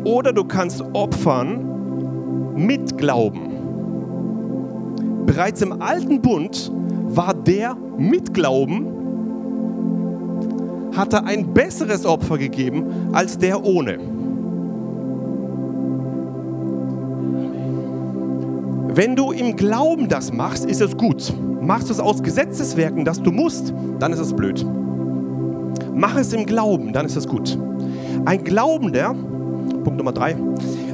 [0.04, 3.52] oder du kannst opfern mit Glauben.
[5.26, 6.70] Bereits im alten Bund
[7.08, 8.86] war der mit Glauben,
[10.96, 13.98] hatte ein besseres Opfer gegeben als der ohne.
[18.94, 21.32] Wenn du im Glauben das machst, ist es gut.
[21.62, 24.66] Machst du es aus Gesetzeswerken, dass du musst, dann ist es blöd.
[25.94, 27.58] Mach es im Glauben, dann ist es gut.
[28.26, 29.14] Ein Glaubender,
[29.84, 30.36] Punkt Nummer drei,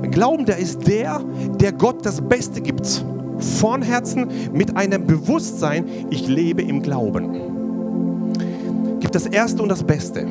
[0.02, 1.20] ein Glaubender ist der,
[1.60, 3.04] der Gott das Beste gibt.
[3.38, 7.57] Von Herzen mit einem Bewusstsein, ich lebe im Glauben.
[9.08, 10.26] Gibt das Erste und das Beste.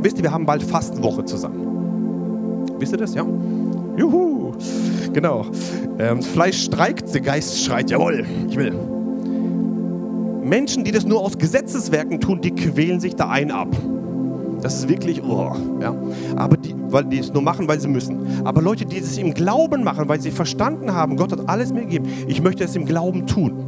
[0.00, 2.66] Wisst ihr, wir haben bald Fastenwoche zusammen.
[2.76, 3.24] Wisst ihr das, ja?
[3.96, 4.52] Juhu!
[5.12, 5.46] Genau.
[6.00, 8.74] Ähm, das Fleisch streikt, der Geist schreit, jawohl, ich will.
[10.42, 13.68] Menschen, die das nur aus Gesetzeswerken tun, die quälen sich da ein ab.
[14.60, 15.94] Das ist wirklich, oh, ja.
[16.34, 18.44] Aber die, weil die es nur machen, weil sie müssen.
[18.44, 21.82] Aber Leute, die es im Glauben machen, weil sie verstanden haben, Gott hat alles mir
[21.82, 23.65] gegeben, ich möchte es im Glauben tun.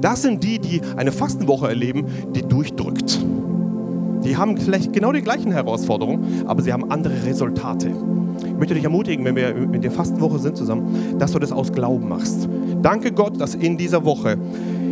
[0.00, 3.20] Das sind die, die eine Fastenwoche erleben, die durchdrückt.
[4.24, 7.90] Die haben vielleicht genau die gleichen Herausforderungen, aber sie haben andere Resultate.
[8.44, 11.72] Ich möchte dich ermutigen, wenn wir in der Fastenwoche sind zusammen, dass du das aus
[11.72, 12.48] Glauben machst.
[12.82, 14.36] Danke Gott, dass in dieser Woche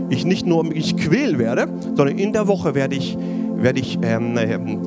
[0.09, 3.19] ich nicht nur mich quäl werde, sondern in der Woche werde ich,
[3.57, 4.79] werde ich ähm, ähm,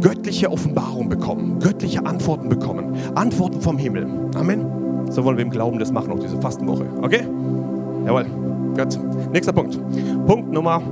[0.00, 4.06] göttliche Offenbarung bekommen, göttliche Antworten bekommen, Antworten vom Himmel.
[4.34, 4.64] Amen.
[5.10, 6.86] So wollen wir im Glauben das machen, auch diese Fastenwoche.
[7.02, 7.22] Okay?
[8.06, 8.26] Jawohl.
[8.76, 8.98] Gut.
[9.32, 9.78] Nächster Punkt.
[10.26, 10.82] Punkt Nummer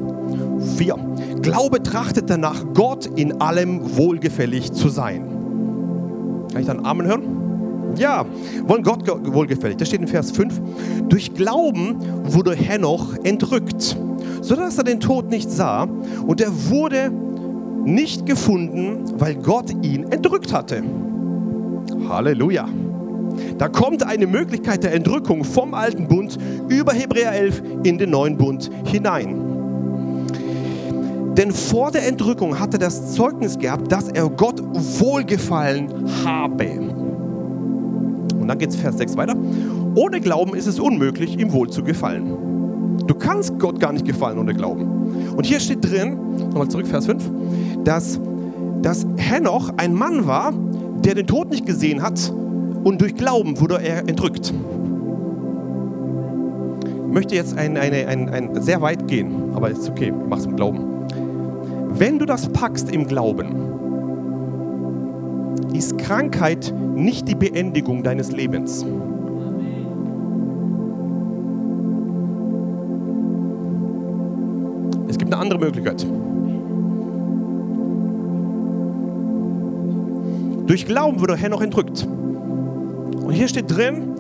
[0.77, 0.97] vier.
[1.43, 5.25] Glaube trachtet danach, Gott in allem wohlgefällig zu sein.
[6.53, 7.23] Kann ich dann Amen hören?
[7.97, 8.25] Ja,
[8.67, 9.77] wollen Gott wohlgefällig.
[9.77, 10.61] Das steht in Vers 5.
[11.09, 13.97] Durch Glauben wurde Henoch entrückt,
[14.41, 15.89] sodass er den Tod nicht sah.
[16.27, 17.11] Und er wurde
[17.85, 20.83] nicht gefunden, weil Gott ihn entrückt hatte.
[22.09, 22.69] Halleluja.
[23.59, 28.37] Da kommt eine Möglichkeit der Entrückung vom alten Bund über Hebräer 11 in den neuen
[28.37, 29.49] Bund hinein.
[31.37, 35.89] Denn vor der Entrückung hatte das Zeugnis gehabt, dass er Gott wohlgefallen
[36.25, 36.65] habe.
[38.41, 39.37] Und dann geht es Vers 6 weiter.
[39.95, 42.97] Ohne Glauben ist es unmöglich, ihm wohl zu gefallen.
[43.07, 45.35] Du kannst Gott gar nicht gefallen ohne Glauben.
[45.37, 46.19] Und hier steht drin,
[46.51, 47.31] nochmal zurück, Vers 5,
[47.85, 48.21] dass,
[48.83, 50.53] dass Henoch ein Mann war,
[51.05, 52.33] der den Tod nicht gesehen hat
[52.89, 54.55] und durch Glauben wurde er entrückt.
[56.87, 60.41] Ich möchte jetzt ein, eine, ein, ein, sehr weit gehen, aber ist okay, ich mache
[60.41, 60.81] es im Glauben.
[61.91, 63.49] Wenn du das packst im Glauben,
[65.75, 68.87] ist Krankheit nicht die Beendigung deines Lebens.
[75.09, 76.07] Es gibt eine andere Möglichkeit.
[80.67, 82.09] Durch Glauben wurde Henoch entrückt.
[83.29, 84.15] Und hier steht drin,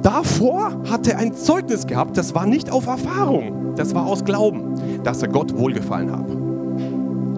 [0.00, 4.74] davor hat er ein Zeugnis gehabt, das war nicht auf Erfahrung, das war aus Glauben,
[5.04, 6.24] dass er Gott wohlgefallen hat.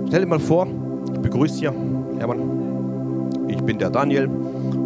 [0.07, 0.69] Stell dir mal vor,
[1.12, 1.75] ich begrüße hier,
[2.16, 2.43] Hermann,
[3.49, 4.31] ich bin der Daniel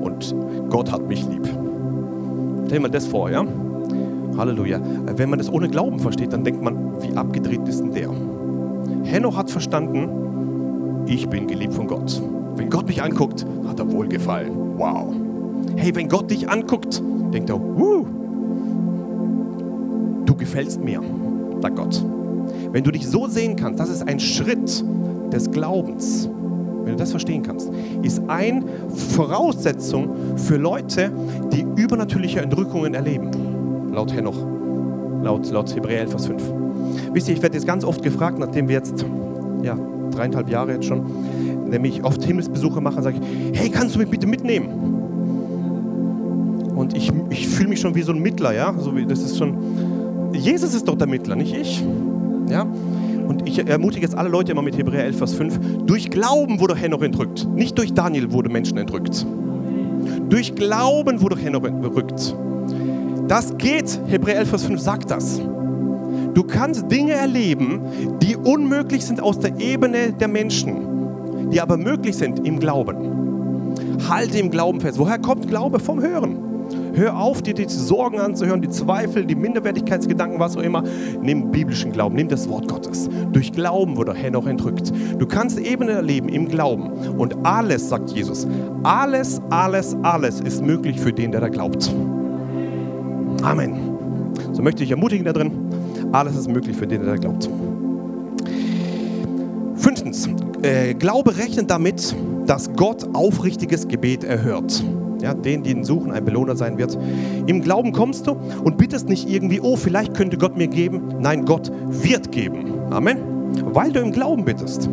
[0.02, 0.34] und
[0.70, 1.46] Gott hat mich lieb.
[2.64, 3.44] Stell dir mal das vor, ja?
[4.38, 4.80] Halleluja.
[5.14, 8.08] Wenn man das ohne Glauben versteht, dann denkt man, wie abgedreht ist denn der?
[9.02, 12.22] Henoch hat verstanden, ich bin geliebt von Gott.
[12.56, 14.78] Wenn Gott mich anguckt, hat er wohlgefallen.
[14.78, 15.14] Wow.
[15.76, 18.06] Hey, wenn Gott dich anguckt, denkt er, Wuh,
[20.24, 21.00] du gefällst mir,
[21.60, 22.04] sagt Gott.
[22.72, 24.84] Wenn du dich so sehen kannst, das ist ein Schritt
[25.32, 26.28] des Glaubens.
[26.84, 27.70] Wenn du das verstehen kannst,
[28.02, 28.62] ist eine
[29.14, 31.10] Voraussetzung für Leute,
[31.52, 33.30] die übernatürliche Entrückungen erleben.
[33.92, 34.36] Laut Henoch,
[35.22, 36.42] laut, laut Hebräer 11, Vers 5.
[37.12, 39.04] Wisst ihr, ich werde jetzt ganz oft gefragt, nachdem wir jetzt,
[39.62, 39.78] ja,
[40.10, 41.04] dreieinhalb Jahre jetzt schon,
[41.70, 45.03] nämlich oft Himmelsbesuche machen, sage ich, hey, kannst du mich bitte mitnehmen?
[46.74, 48.74] Und ich, ich fühle mich schon wie so ein Mittler, ja?
[48.78, 51.84] So wie, das ist schon, Jesus ist doch der Mittler, nicht ich.
[52.48, 52.66] Ja?
[53.26, 56.76] und ich ermutige jetzt alle Leute immer mit Hebräer 11, Vers 5, durch Glauben wurde
[56.76, 57.48] Henoch entrückt.
[57.54, 59.26] Nicht durch Daniel wurde Menschen entrückt.
[60.28, 62.36] Durch Glauben wurde Henoch entrückt.
[63.28, 65.40] Das geht, Hebräer 11, Vers 5 sagt das.
[66.34, 67.80] Du kannst Dinge erleben,
[68.20, 73.76] die unmöglich sind aus der Ebene der Menschen, die aber möglich sind im Glauben.
[74.08, 74.98] Halte im Glauben fest.
[74.98, 75.78] Woher kommt Glaube?
[75.78, 76.36] Vom Hören.
[76.94, 80.84] Hör auf, dir die Sorgen anzuhören, die Zweifel, die Minderwertigkeitsgedanken, was auch immer.
[81.20, 83.08] Nimm biblischen Glauben, nimm das Wort Gottes.
[83.32, 84.92] Durch Glauben wurde Henoch entrückt.
[85.18, 86.90] Du kannst Ebenen erleben im Glauben.
[87.18, 88.46] Und alles, sagt Jesus,
[88.84, 91.92] alles, alles, alles ist möglich für den, der da glaubt.
[93.42, 93.74] Amen.
[94.52, 95.50] So möchte ich ermutigen da drin.
[96.12, 97.50] Alles ist möglich für den, der da glaubt.
[99.74, 100.28] Fünftens,
[100.62, 102.14] äh, Glaube rechnet damit,
[102.46, 104.84] dass Gott aufrichtiges Gebet erhört
[105.24, 106.96] ja, den, die ihn suchen, ein Belohner sein wird.
[107.46, 111.14] Im Glauben kommst du und bittest nicht irgendwie, oh, vielleicht könnte Gott mir geben.
[111.20, 112.74] Nein, Gott wird geben.
[112.90, 113.18] Amen.
[113.72, 114.88] Weil du im Glauben bittest.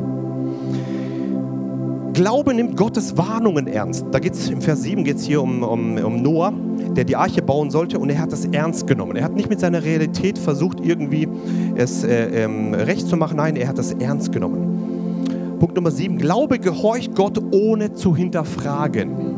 [2.13, 4.05] Glaube nimmt Gottes Warnungen ernst.
[4.11, 6.53] Da geht es im Vers 7 geht es hier um, um, um Noah,
[6.95, 9.15] der die Arche bauen sollte und er hat das ernst genommen.
[9.15, 11.27] Er hat nicht mit seiner Realität versucht, irgendwie
[11.75, 13.37] es äh, ähm, recht zu machen.
[13.37, 15.57] Nein, er hat das ernst genommen.
[15.59, 16.17] Punkt Nummer 7.
[16.17, 19.30] Glaube gehorcht Gott ohne zu hinterfragen.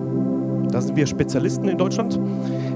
[0.73, 2.19] Da sind wir Spezialisten in Deutschland.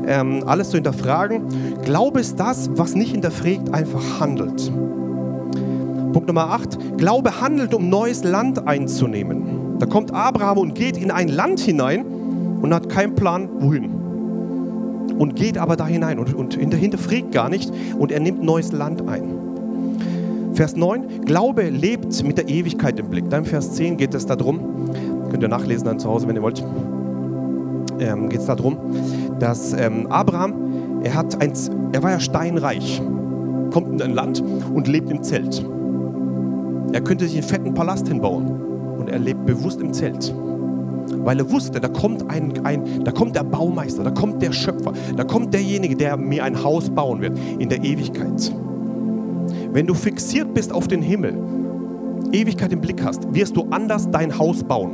[0.05, 1.41] Ähm, alles zu hinterfragen.
[1.83, 4.71] Glaube ist das, was nicht hinterfragt, einfach handelt.
[6.13, 6.97] Punkt Nummer 8.
[6.97, 9.77] Glaube handelt, um neues Land einzunehmen.
[9.79, 12.05] Da kommt Abraham und geht in ein Land hinein
[12.61, 13.89] und hat keinen Plan, wohin.
[15.17, 19.07] Und geht aber da hinein und, und hinterfragt gar nicht und er nimmt neues Land
[19.09, 19.23] ein.
[20.53, 23.29] Vers 9, Glaube lebt mit der Ewigkeit im Blick.
[23.29, 24.59] Dann Vers 10 geht es darum,
[25.29, 26.63] könnt ihr nachlesen dann zu Hause, wenn ihr wollt
[27.99, 28.77] ähm, geht es darum,
[29.39, 31.53] dass ähm, Abraham, er, hat ein,
[31.91, 33.01] er war ja steinreich,
[33.71, 35.65] kommt in ein Land und lebt im Zelt.
[36.93, 38.49] Er könnte sich einen fetten Palast hinbauen
[38.97, 40.33] und er lebt bewusst im Zelt.
[41.23, 44.93] Weil er wusste, da kommt, ein, ein, da kommt der Baumeister, da kommt der Schöpfer,
[45.15, 48.53] da kommt derjenige, der mir ein Haus bauen wird in der Ewigkeit.
[49.71, 51.37] Wenn du fixiert bist auf den Himmel,
[52.31, 54.91] Ewigkeit im Blick hast, wirst du anders dein Haus bauen.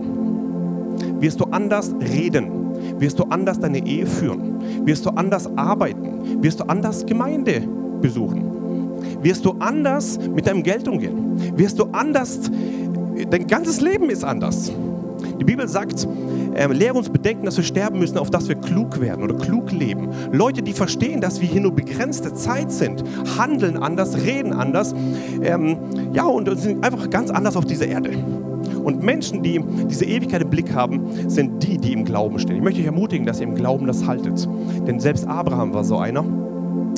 [1.20, 2.62] Wirst du anders reden
[3.04, 7.62] wirst du anders deine Ehe führen, wirst du anders arbeiten, wirst du anders Gemeinde
[8.02, 8.44] besuchen,
[9.22, 12.39] wirst du anders mit deinem Geld umgehen, wirst du anders,
[13.30, 14.72] dein ganzes Leben ist anders.
[15.38, 16.08] Die Bibel sagt,
[16.54, 19.72] äh, lehre uns bedenken, dass wir sterben müssen, auf dass wir klug werden oder klug
[19.72, 20.08] leben.
[20.32, 23.04] Leute, die verstehen, dass wir hier nur begrenzte Zeit sind,
[23.38, 24.96] handeln anders, reden anders,
[25.42, 25.78] ähm,
[26.13, 28.12] ja, und sind einfach ganz anders auf dieser Erde.
[28.84, 32.58] Und Menschen, die diese Ewigkeit im Blick haben, sind die, die im Glauben stehen.
[32.58, 34.48] Ich möchte euch ermutigen, dass ihr im Glauben das haltet.
[34.88, 36.24] Denn selbst Abraham war so einer.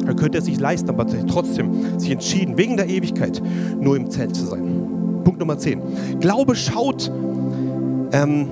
[0.05, 3.41] Er könnte es sich leisten, aber trotzdem sich entschieden, wegen der Ewigkeit
[3.79, 5.21] nur im Zelt zu sein.
[5.23, 5.81] Punkt Nummer 10.
[6.19, 7.11] Glaube schaut
[8.11, 8.47] ähm,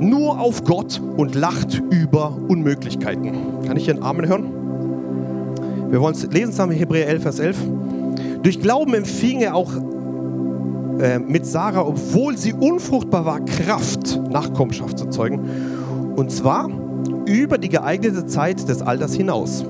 [0.00, 3.32] nur auf Gott und lacht über Unmöglichkeiten.
[3.66, 4.50] Kann ich hier einen Amen hören?
[5.90, 7.56] Wir wollen es lesen zusammen, Hebräer 11, Vers 11.
[8.42, 9.72] Durch Glauben empfing er auch
[11.00, 15.40] äh, mit Sarah, obwohl sie unfruchtbar war, Kraft, Nachkommenschaft zu zeugen.
[16.16, 16.68] Und zwar
[17.26, 19.64] über die geeignete Zeit des Alters hinaus,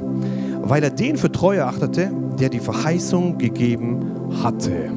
[0.62, 4.00] weil er den für treu erachtete, der die Verheißung gegeben
[4.42, 4.90] hatte.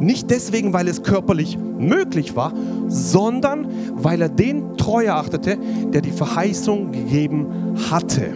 [0.00, 2.52] Nicht deswegen, weil es körperlich möglich war,
[2.88, 5.58] sondern weil er den treu erachtete,
[5.92, 8.28] der die Verheißung gegeben hatte.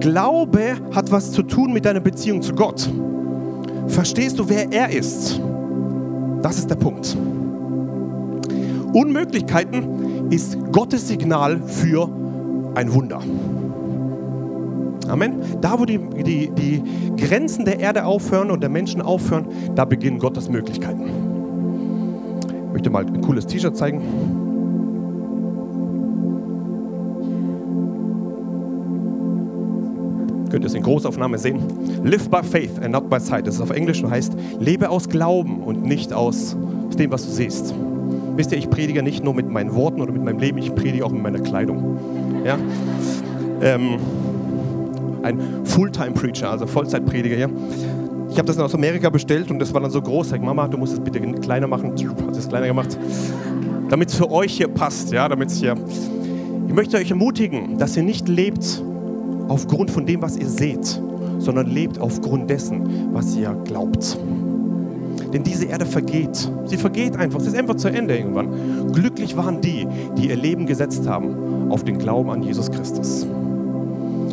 [0.00, 2.88] Glaube hat was zu tun mit deiner Beziehung zu Gott.
[3.88, 5.40] Verstehst du, wer er ist?
[6.42, 7.16] Das ist der Punkt.
[8.92, 12.08] Unmöglichkeiten ist Gottes Signal für
[12.74, 13.20] ein Wunder.
[15.08, 15.36] Amen.
[15.60, 16.82] Da, wo die, die, die
[17.16, 21.04] Grenzen der Erde aufhören und der Menschen aufhören, da beginnen Gottes Möglichkeiten.
[22.46, 24.47] Ich möchte mal ein cooles T-Shirt zeigen.
[30.50, 31.60] Könnt ihr es in Großaufnahme sehen.
[32.04, 33.46] Live by faith and not by sight.
[33.46, 36.56] Das ist auf Englisch und heißt, lebe aus Glauben und nicht aus,
[36.98, 37.74] dem, was du siehst.
[38.36, 41.04] Wisst ihr, ich predige nicht nur mit meinen Worten oder mit meinem Leben, ich predige
[41.04, 41.98] auch mit meiner Kleidung.
[42.44, 42.58] Ja?
[43.60, 43.98] Ähm,
[45.22, 47.50] ein Fulltime-Preacher, also Vollzeitprediger hier.
[48.30, 50.28] Ich habe das aus Amerika bestellt und das war dann so groß.
[50.28, 51.92] Sag, Mama, du musst es bitte kleiner machen.
[52.26, 52.98] Hat es kleiner gemacht.
[53.88, 55.74] Damit es für euch hier passt, ja, damit hier.
[56.68, 58.82] Ich möchte euch ermutigen, dass ihr nicht lebt
[59.48, 61.00] aufgrund von dem, was ihr seht,
[61.38, 64.18] sondern lebt aufgrund dessen, was ihr glaubt.
[65.32, 66.50] Denn diese Erde vergeht.
[66.64, 67.40] Sie vergeht einfach.
[67.40, 68.92] Sie ist einfach zu Ende irgendwann.
[68.92, 73.26] Glücklich waren die, die ihr Leben gesetzt haben auf den Glauben an Jesus Christus.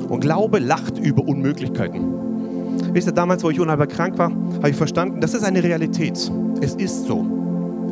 [0.07, 2.13] Und Glaube lacht über Unmöglichkeiten.
[2.93, 6.31] Wisst ihr, damals, wo ich unheilbar krank war, habe ich verstanden, das ist eine Realität.
[6.61, 7.25] Es ist so.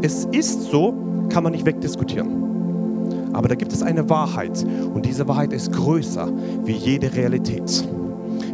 [0.02, 0.94] Es ist so,
[1.30, 2.43] kann man nicht wegdiskutieren.
[3.34, 6.30] Aber da gibt es eine Wahrheit und diese Wahrheit ist größer
[6.64, 7.88] wie jede Realität.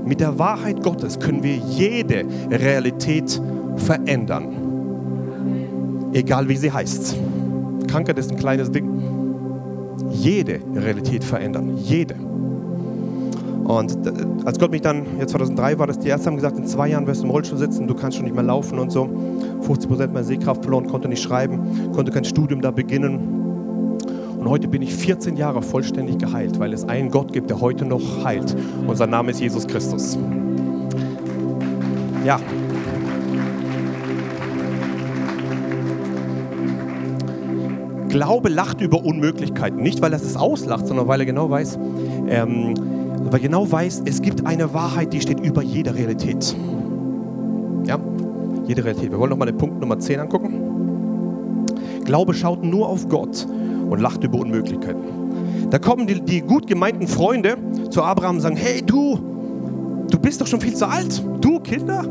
[0.05, 3.41] Mit der Wahrheit Gottes können wir jede Realität
[3.75, 4.69] verändern.
[6.13, 7.15] Egal wie sie heißt.
[7.87, 8.89] Krankheit ist ein kleines Ding.
[10.11, 11.77] Jede Realität verändern.
[11.77, 12.15] Jede.
[13.69, 14.11] Und äh,
[14.45, 17.05] als Gott mich dann, jetzt 2003 war das, die Ärzte haben gesagt, in zwei Jahren
[17.05, 19.07] wirst du im Rollstuhl sitzen, du kannst schon nicht mehr laufen und so.
[19.61, 23.38] 50 Prozent meiner Sehkraft verloren, konnte nicht schreiben, konnte kein Studium da beginnen.
[24.39, 27.84] Und heute bin ich 14 Jahre vollständig geheilt, weil es einen Gott gibt, der heute
[27.84, 28.56] noch heilt.
[28.88, 30.17] Und sein Name ist Jesus Christus.
[32.25, 32.39] Ja.
[38.08, 39.84] Glaube lacht über Unmöglichkeiten.
[39.84, 41.78] Nicht, weil er es auslacht, sondern weil er genau weiß,
[42.30, 42.73] ähm,
[43.23, 46.56] weil er genau weiß, es gibt eine Wahrheit, die steht über jeder Realität.
[47.86, 47.99] Ja,
[48.65, 49.12] jede Realität.
[49.12, 51.65] Wir wollen nochmal den Punkt Nummer 10 angucken.
[52.06, 53.45] Glaube schaut nur auf Gott
[53.89, 55.69] und lacht über Unmöglichkeiten.
[55.69, 57.58] Da kommen die, die gut gemeinten Freunde
[57.89, 59.19] zu Abraham und sagen, hey du,
[60.10, 61.23] du bist doch schon viel zu alt.
[61.41, 62.06] Du, Kinder?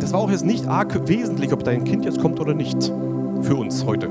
[0.00, 2.92] Das war auch jetzt nicht arg wesentlich, ob dein Kind jetzt kommt oder nicht
[3.42, 4.08] für uns heute.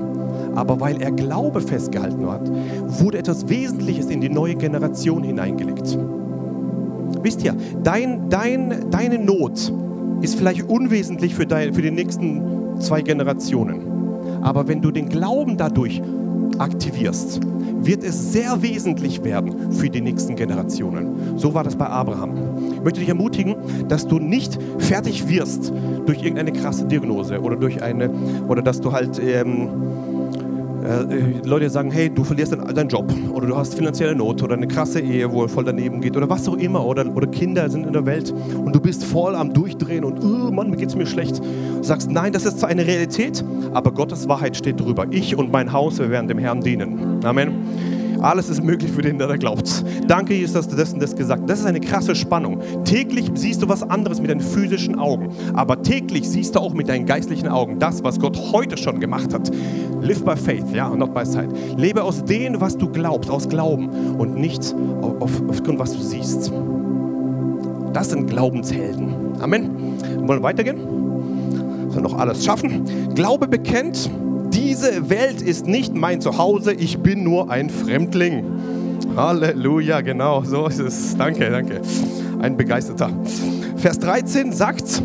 [0.56, 2.50] Aber weil er Glaube festgehalten hat,
[3.00, 5.98] wurde etwas Wesentliches in die neue Generation hineingelegt.
[7.22, 9.72] Wisst ihr, dein, dein, deine Not
[10.22, 13.83] ist vielleicht unwesentlich für, dein, für die nächsten zwei Generationen.
[14.43, 16.01] Aber wenn du den Glauben dadurch
[16.60, 17.39] aktivierst,
[17.86, 21.38] wird es sehr wesentlich werden für die nächsten Generationen.
[21.38, 22.32] So war das bei Abraham.
[22.73, 23.56] Ich möchte dich ermutigen,
[23.88, 25.73] dass du nicht fertig wirst
[26.06, 28.10] durch irgendeine krasse Diagnose oder durch eine
[28.47, 29.69] oder dass du halt ähm,
[30.84, 34.67] äh, Leute sagen, hey, du verlierst deinen Job oder du hast finanzielle Not oder eine
[34.67, 37.86] krasse Ehe, wo er voll daneben geht oder was auch immer oder, oder Kinder sind
[37.86, 40.96] in der Welt und du bist voll am Durchdrehen und oh Mann, mir geht es
[40.96, 41.39] mir schlecht.
[41.39, 43.43] Du sagst, nein, das ist zwar eine Realität,
[43.74, 45.06] aber Gottes Wahrheit steht drüber.
[45.10, 47.19] Ich und mein Haus, wir werden dem Herrn dienen.
[47.24, 47.92] Amen.
[48.24, 49.84] Alles ist möglich für den, der da glaubt.
[50.08, 51.50] Danke, Jesus, dass du das und das gesagt hast.
[51.50, 52.62] Das ist eine krasse Spannung.
[52.86, 56.88] Täglich siehst du was anderes mit deinen physischen Augen, aber täglich siehst du auch mit
[56.88, 59.52] deinen geistlichen Augen das, was Gott heute schon gemacht hat.
[60.02, 61.50] Live by faith, ja, und not by sight.
[61.78, 66.50] Lebe aus dem, was du glaubst, aus Glauben und nicht auf, aufgrund, was du siehst.
[67.92, 69.14] Das sind Glaubenshelden.
[69.42, 70.00] Amen.
[70.20, 70.78] Wollen wir weitergehen?
[71.90, 72.86] Sollen noch alles schaffen?
[73.16, 74.10] Glaube bekennt,
[74.54, 78.46] diese Welt ist nicht mein Zuhause, ich bin nur ein Fremdling.
[79.16, 81.18] Halleluja, genau, so ist es.
[81.18, 81.82] Danke, danke.
[82.39, 83.10] Ein begeisterter.
[83.78, 85.04] Vers 13 sagt,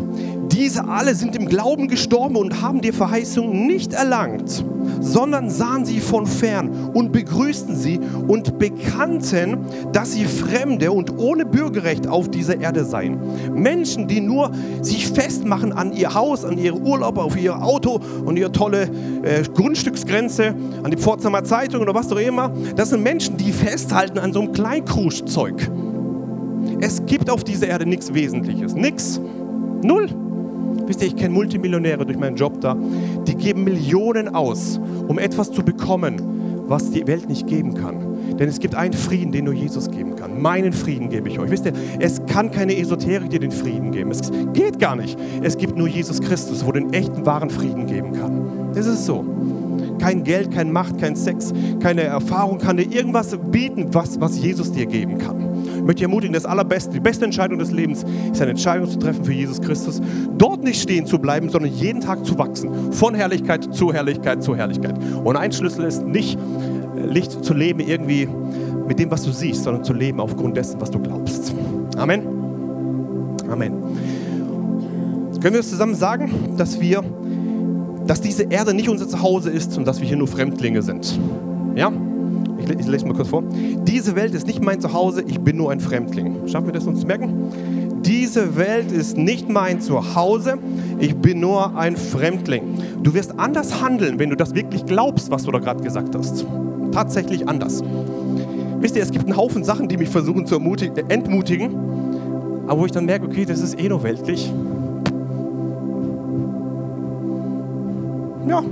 [0.51, 4.63] diese alle sind im Glauben gestorben und haben die Verheißung nicht erlangt,
[4.99, 9.59] sondern sahen sie von fern und begrüßten sie und bekannten,
[9.93, 13.17] dass sie Fremde und ohne Bürgerrecht auf dieser Erde seien.
[13.55, 18.35] Menschen, die nur sich festmachen an ihr Haus, an ihre Urlaub, auf ihr Auto und
[18.35, 18.89] ihre tolle
[19.23, 22.51] äh, Grundstücksgrenze, an die Pforzheimer Zeitung oder was auch immer.
[22.75, 25.71] Das sind Menschen, die festhalten an so einem Kleinkruschzeug.
[26.81, 28.75] Es gibt auf dieser Erde nichts Wesentliches.
[28.75, 29.21] Nichts.
[29.81, 30.09] Null.
[30.85, 32.75] Wisst ihr, ich kenne Multimillionäre durch meinen Job da,
[33.25, 36.38] die geben Millionen aus, um etwas zu bekommen,
[36.69, 38.37] was die Welt nicht geben kann.
[38.37, 40.41] Denn es gibt einen Frieden, den nur Jesus geben kann.
[40.41, 41.49] Meinen Frieden gebe ich euch.
[41.49, 44.11] Wisst ihr, es kann keine Esoterik dir den Frieden geben.
[44.11, 45.17] Es geht gar nicht.
[45.41, 48.71] Es gibt nur Jesus Christus, wo den echten, wahren Frieden geben kann.
[48.73, 49.25] Das ist so.
[49.99, 51.51] Kein Geld, kein Macht, kein Sex,
[51.81, 55.48] keine Erfahrung kann dir irgendwas bieten, was, was Jesus dir geben kann.
[55.79, 58.99] Ich möchte dich ermutigen, das Allerbeste, die beste Entscheidung des Lebens ist eine Entscheidung zu
[58.99, 60.01] treffen für Jesus Christus.
[60.37, 62.91] Dort nicht stehen zu bleiben, sondern jeden Tag zu wachsen.
[62.91, 64.95] Von Herrlichkeit zu Herrlichkeit zu Herrlichkeit.
[65.23, 66.37] Und ein Schlüssel ist nicht
[66.97, 68.27] äh, Licht zu leben irgendwie
[68.87, 71.55] mit dem, was du siehst, sondern zu leben aufgrund dessen, was du glaubst.
[71.97, 72.23] Amen.
[73.49, 73.73] Amen.
[75.41, 77.01] Können wir zusammen sagen, dass wir,
[78.05, 81.17] dass diese Erde nicht unser Zuhause ist und dass wir hier nur Fremdlinge sind?
[81.75, 81.89] Ja?
[82.77, 83.43] Ich, lese mal kurz vor.
[83.83, 86.47] Diese Welt ist nicht mein Zuhause, ich bin nur ein Fremdling.
[86.47, 88.01] Schaffen wir das uns zu merken?
[88.03, 90.57] Diese Welt ist nicht mein Zuhause,
[90.99, 92.63] ich bin nur ein Fremdling.
[93.03, 96.45] Du wirst anders handeln, wenn du das wirklich glaubst, was du da gerade gesagt hast.
[96.91, 97.83] Tatsächlich anders.
[98.79, 101.75] Wisst ihr, es gibt einen Haufen Sachen, die mich versuchen zu entmutigen,
[102.67, 104.51] aber wo ich dann merke, okay, das ist eh nur weltlich.
[108.47, 108.63] Ja,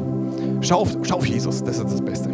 [0.61, 2.29] schau auf, schau auf Jesus, das ist das Beste.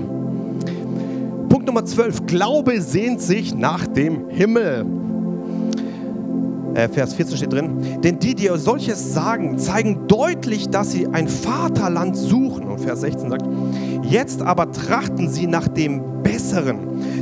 [1.63, 2.25] Punkt Nummer 12.
[2.25, 4.85] Glaube sehnt sich nach dem Himmel.
[6.73, 8.01] Äh, Vers 14 steht drin.
[8.03, 12.67] Denn die, die solches sagen, zeigen deutlich, dass sie ein Vaterland suchen.
[12.67, 13.45] Und Vers 16 sagt,
[14.03, 16.79] jetzt aber trachten sie nach dem Besseren,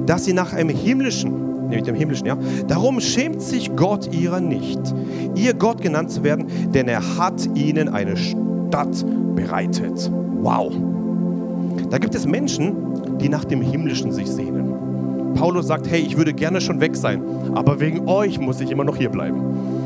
[0.08, 2.36] dass sie nach einem himmlischen, nämlich dem himmlischen, ja.
[2.68, 4.80] Darum schämt sich Gott ihrer nicht,
[5.36, 10.10] ihr Gott genannt zu werden, denn er hat ihnen eine Stadt bereitet.
[10.42, 10.91] Wow.
[11.92, 15.34] Da gibt es Menschen, die nach dem Himmlischen sich sehnen.
[15.36, 17.22] Paulus sagt, hey, ich würde gerne schon weg sein,
[17.54, 19.81] aber wegen euch muss ich immer noch hier bleiben.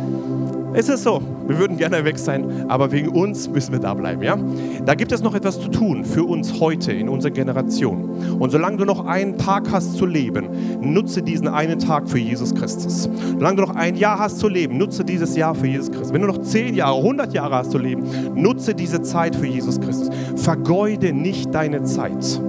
[0.77, 4.21] Es ist so, wir würden gerne weg sein, aber wegen uns müssen wir da bleiben.
[4.21, 4.37] Ja?
[4.85, 8.37] Da gibt es noch etwas zu tun für uns heute in unserer Generation.
[8.39, 10.49] Und solange du noch einen Tag hast zu leben,
[10.81, 13.09] nutze diesen einen Tag für Jesus Christus.
[13.37, 16.11] Solange du noch ein Jahr hast zu leben, nutze dieses Jahr für Jesus Christus.
[16.11, 18.03] Wenn du noch zehn Jahre, 100 Jahre hast zu leben,
[18.35, 20.09] nutze diese Zeit für Jesus Christus.
[20.35, 22.41] Vergeude nicht deine Zeit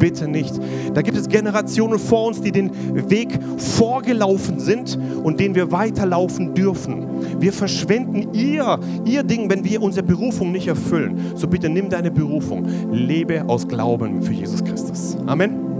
[0.00, 0.58] bitte nicht.
[0.92, 2.72] Da gibt es Generationen vor uns, die den
[3.08, 7.06] Weg vorgelaufen sind und den wir weiterlaufen dürfen.
[7.38, 11.20] Wir verschwenden ihr, ihr Ding, wenn wir unsere Berufung nicht erfüllen.
[11.36, 12.66] So bitte nimm deine Berufung.
[12.90, 15.16] Lebe aus Glauben für Jesus Christus.
[15.26, 15.70] Amen.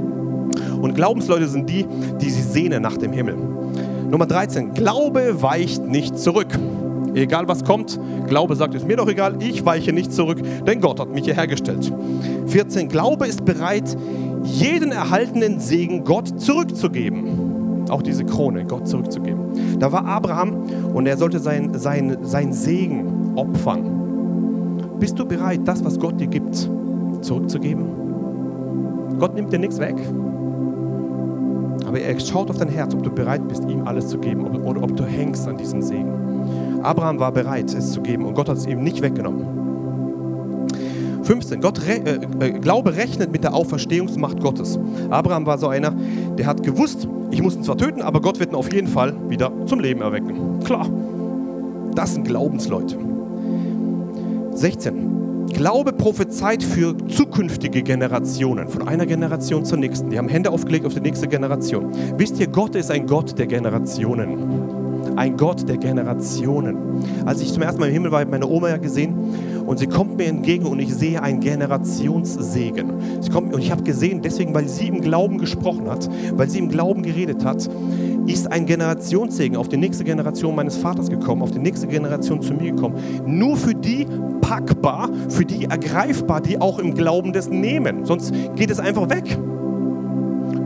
[0.80, 1.84] Und Glaubensleute sind die,
[2.20, 3.36] die sich sehnen nach dem Himmel.
[4.10, 4.74] Nummer 13.
[4.74, 6.48] Glaube weicht nicht zurück.
[7.14, 7.98] Egal was kommt,
[8.28, 11.34] Glaube sagt, ist mir doch egal, ich weiche nicht zurück, denn Gott hat mich hier
[11.34, 11.92] hergestellt.
[12.46, 12.88] 14.
[12.88, 13.96] Glaube ist bereit,
[14.44, 17.86] jeden erhaltenen Segen Gott zurückzugeben.
[17.90, 19.78] Auch diese Krone Gott zurückzugeben.
[19.78, 24.96] Da war Abraham und er sollte sein, sein, sein Segen opfern.
[25.00, 26.70] Bist du bereit, das, was Gott dir gibt,
[27.22, 27.86] zurückzugeben?
[29.18, 29.96] Gott nimmt dir nichts weg.
[31.86, 34.82] Aber er schaut auf dein Herz, ob du bereit bist, ihm alles zu geben oder
[34.82, 36.29] ob du hängst an diesem Segen.
[36.82, 39.60] Abraham war bereit, es zu geben und Gott hat es ihm nicht weggenommen.
[41.22, 41.60] 15.
[41.60, 41.98] Gott, äh,
[42.44, 44.78] äh, Glaube rechnet mit der Auferstehungsmacht Gottes.
[45.10, 45.92] Abraham war so einer,
[46.38, 49.14] der hat gewusst, ich muss ihn zwar töten, aber Gott wird ihn auf jeden Fall
[49.28, 50.60] wieder zum Leben erwecken.
[50.64, 50.88] Klar,
[51.94, 52.96] das sind Glaubensleute.
[54.54, 55.46] 16.
[55.52, 60.10] Glaube prophezeit für zukünftige Generationen, von einer Generation zur nächsten.
[60.10, 61.92] Die haben Hände aufgelegt auf die nächste Generation.
[62.16, 64.79] Wisst ihr, Gott ist ein Gott der Generationen
[65.20, 66.78] ein Gott der Generationen.
[67.26, 69.14] Als ich zum ersten Mal im Himmel war, habe meine Oma ja gesehen
[69.66, 73.20] und sie kommt mir entgegen und ich sehe einen Generationssegen.
[73.20, 76.58] Sie kommt, und ich habe gesehen, deswegen, weil sie im Glauben gesprochen hat, weil sie
[76.58, 77.68] im Glauben geredet hat,
[78.26, 82.54] ist ein Generationssegen auf die nächste Generation meines Vaters gekommen, auf die nächste Generation zu
[82.54, 82.94] mir gekommen.
[83.26, 84.06] Nur für die
[84.40, 88.06] packbar, für die ergreifbar, die auch im Glauben das nehmen.
[88.06, 89.38] Sonst geht es einfach weg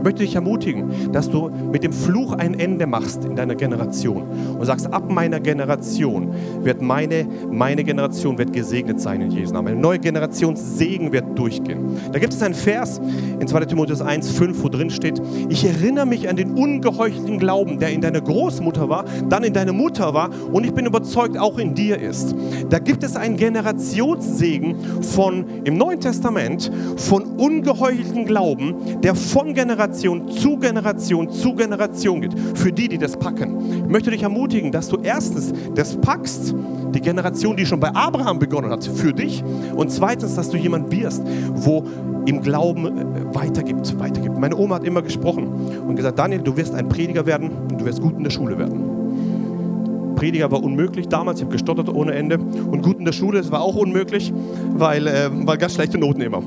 [0.05, 4.23] möchte dich ermutigen, dass du mit dem Fluch ein Ende machst in deiner Generation
[4.57, 9.69] und sagst, ab meiner Generation wird meine, meine Generation wird gesegnet sein in Jesu Namen.
[9.69, 11.99] Eine neue Generation Segen wird durchgehen.
[12.11, 13.01] Da gibt es einen Vers
[13.39, 17.79] in 2 Timotheus 1, 5, wo drin steht, ich erinnere mich an den ungeheuchelten Glauben,
[17.79, 21.57] der in deiner Großmutter war, dann in deiner Mutter war und ich bin überzeugt, auch
[21.57, 22.35] in dir ist.
[22.69, 29.94] Da gibt es einen Generationssegen von, im Neuen Testament, von ungeheuchelten Glauben, der von Generation
[30.01, 32.33] Generation zu Generation zu Generation geht.
[32.55, 33.85] Für die, die das packen.
[33.85, 36.53] Ich möchte dich ermutigen, dass du erstens das packst,
[36.93, 39.43] die Generation, die schon bei Abraham begonnen hat, für dich.
[39.75, 41.23] Und zweitens, dass du jemand wirst,
[41.53, 41.83] wo
[42.25, 44.37] im Glauben äh, weitergibt, weitergibt.
[44.37, 45.47] Meine Oma hat immer gesprochen
[45.87, 48.57] und gesagt, Daniel, du wirst ein Prediger werden und du wirst gut in der Schule
[48.57, 50.15] werden.
[50.15, 52.37] Prediger war unmöglich damals, ich habe gestottert ohne Ende.
[52.37, 54.33] Und gut in der Schule, das war auch unmöglich,
[54.73, 56.41] weil, äh, weil ganz schlechte Noten immer.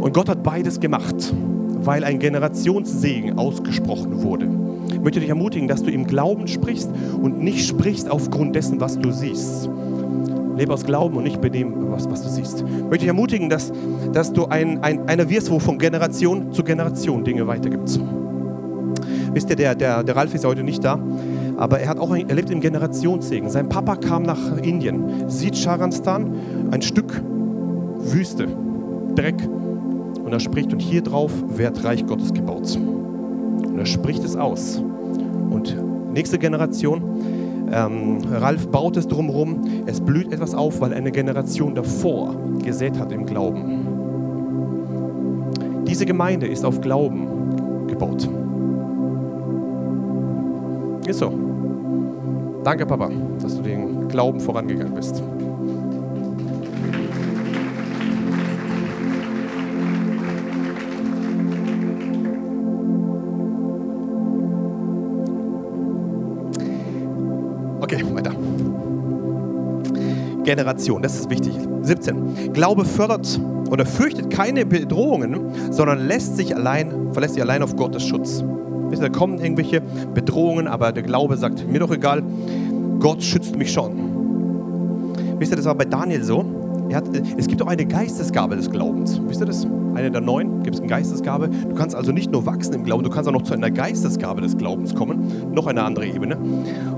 [0.00, 1.32] Und Gott hat beides gemacht
[1.84, 4.48] weil ein Generationssegen ausgesprochen wurde.
[4.92, 8.98] Ich möchte dich ermutigen, dass du im Glauben sprichst und nicht sprichst aufgrund dessen, was
[8.98, 9.68] du siehst.
[10.56, 12.60] Lebe aus Glauben und nicht bei dem, was, was du siehst.
[12.60, 13.72] Ich möchte dich ermutigen, dass,
[14.12, 17.98] dass du ein, ein, einer wirst, wo von Generation zu Generation Dinge weitergibt.
[19.32, 20.98] Wisst ihr, der, der, der Ralf ist heute nicht da,
[21.56, 23.48] aber er, hat auch, er lebt im Generationssegen.
[23.48, 26.34] Sein Papa kam nach Indien, sieht Sharanstan,
[26.70, 27.22] ein Stück
[27.98, 28.46] Wüste,
[29.14, 29.36] Dreck,
[30.32, 32.74] und er spricht, und hier drauf wird Reich Gottes gebaut.
[32.74, 34.82] Und er spricht es aus.
[35.50, 35.76] Und
[36.10, 37.02] nächste Generation,
[37.70, 43.12] ähm, Ralf baut es drumherum, es blüht etwas auf, weil eine Generation davor gesät hat
[43.12, 43.86] im Glauben.
[45.86, 48.26] Diese Gemeinde ist auf Glauben gebaut.
[51.06, 51.30] Ist so.
[52.64, 53.10] Danke, Papa,
[53.42, 55.22] dass du den Glauben vorangegangen bist.
[70.54, 71.00] Generation.
[71.00, 71.54] Das ist wichtig.
[71.80, 72.52] 17.
[72.52, 73.40] Glaube fördert
[73.70, 75.40] oder fürchtet keine Bedrohungen,
[75.70, 78.44] sondern lässt sich allein, verlässt sich allein auf Gottes Schutz.
[79.00, 82.22] Da kommen irgendwelche Bedrohungen, aber der Glaube sagt, mir doch egal,
[83.00, 83.92] Gott schützt mich schon.
[85.38, 86.44] Wisst ihr, das war bei Daniel so.
[86.92, 87.04] Hat,
[87.38, 89.18] es gibt auch eine Geistesgabe des Glaubens.
[89.26, 89.66] Wisst ihr das?
[89.94, 91.48] eine der neun, gibt es eine Geistesgabe.
[91.48, 94.40] Du kannst also nicht nur wachsen im Glauben, du kannst auch noch zu einer Geistesgabe
[94.40, 95.52] des Glaubens kommen.
[95.52, 96.36] Noch eine andere Ebene.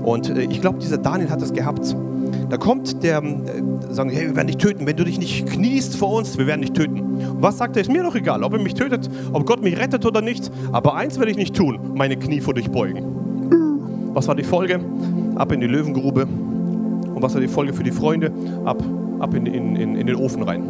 [0.03, 1.95] Und äh, ich glaube, dieser Daniel hat das gehabt.
[2.49, 3.33] Da kommt der, äh,
[3.89, 4.85] sagen, hey, wir werden dich töten.
[4.85, 6.99] Wenn du dich nicht kniest vor uns, wir werden dich töten.
[6.99, 7.81] Und was sagt er?
[7.81, 10.51] Ist mir doch egal, ob er mich tötet, ob Gott mich rettet oder nicht.
[10.71, 13.03] Aber eins werde ich nicht tun, meine Knie vor dich beugen.
[14.13, 14.79] Was war die Folge?
[15.35, 16.25] Ab in die Löwengrube.
[16.25, 18.31] Und was war die Folge für die Freunde?
[18.63, 18.83] Ab,
[19.19, 20.63] ab in, in, in, in den Ofen rein.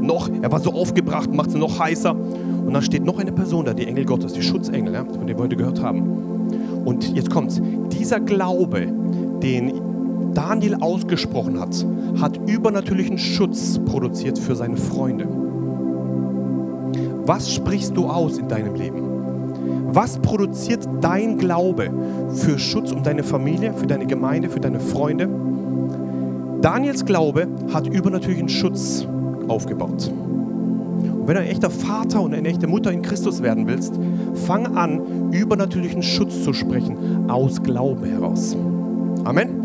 [0.00, 2.14] Noch, er war so aufgebracht, macht es noch heißer.
[2.14, 5.36] Und dann steht noch eine Person da, die Engel Gottes, die Schutzengel, ja, von dem
[5.36, 6.02] wir heute gehört haben.
[6.84, 7.60] Und jetzt kommt's.
[7.92, 8.88] Dieser Glaube,
[9.42, 9.85] den
[10.36, 11.86] Daniel ausgesprochen hat,
[12.20, 15.26] hat übernatürlichen Schutz produziert für seine Freunde.
[17.24, 19.02] Was sprichst du aus in deinem Leben?
[19.88, 21.90] Was produziert dein Glaube
[22.34, 25.26] für Schutz um deine Familie, für deine Gemeinde, für deine Freunde?
[26.60, 29.06] Daniels Glaube hat übernatürlichen Schutz
[29.48, 30.10] aufgebaut.
[30.12, 33.98] Und wenn du ein echter Vater und eine echte Mutter in Christus werden willst,
[34.46, 38.54] fang an, übernatürlichen Schutz zu sprechen aus Glauben heraus.
[39.24, 39.24] Amen.
[39.24, 39.55] Amen.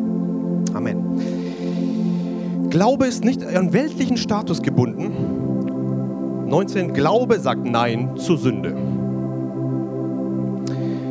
[2.72, 5.12] Glaube ist nicht an weltlichen Status gebunden.
[6.48, 6.94] 19.
[6.94, 8.74] Glaube sagt Nein zur Sünde.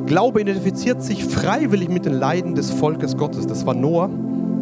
[0.06, 3.46] Glaube identifiziert sich freiwillig mit den Leiden des Volkes Gottes.
[3.46, 4.08] Das war Noah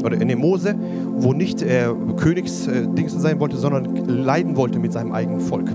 [0.02, 0.74] oder in Mose,
[1.18, 1.86] wo nicht äh,
[2.16, 5.70] Königsdings äh, sein wollte, sondern leiden wollte mit seinem eigenen Volk.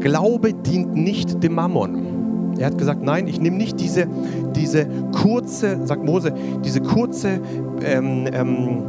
[0.00, 2.54] Glaube dient nicht dem Mammon.
[2.58, 4.06] Er hat gesagt, nein, ich nehme nicht diese,
[4.56, 6.32] diese kurze, sagt Mose,
[6.64, 7.40] diese kurze
[7.84, 8.84] ähm, ähm,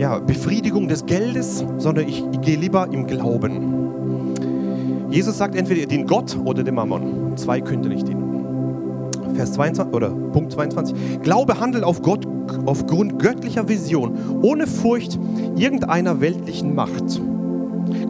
[0.00, 5.10] ja, Befriedigung des Geldes, sondern ich, ich gehe lieber im Glauben.
[5.10, 7.36] Jesus sagt entweder den Gott oder den Mammon.
[7.36, 9.10] Zwei könnte nicht dienen.
[9.34, 11.22] Vers 22 oder Punkt 22.
[11.22, 12.26] Glaube handelt auf Gott
[12.64, 15.18] aufgrund göttlicher Vision, ohne Furcht
[15.56, 17.20] irgendeiner weltlichen Macht.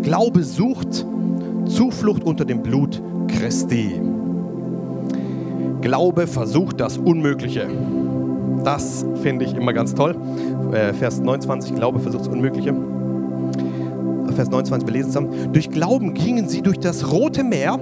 [0.03, 1.05] Glaube sucht
[1.67, 4.01] Zuflucht unter dem Blut Christi.
[5.81, 7.67] Glaube versucht das Unmögliche.
[8.63, 10.15] Das finde ich immer ganz toll.
[10.73, 12.75] Äh, Vers 29, Glaube versucht das Unmögliche.
[14.35, 15.53] Vers 29 belesen zusammen.
[15.53, 17.79] Durch Glauben gingen sie durch das Rote Meer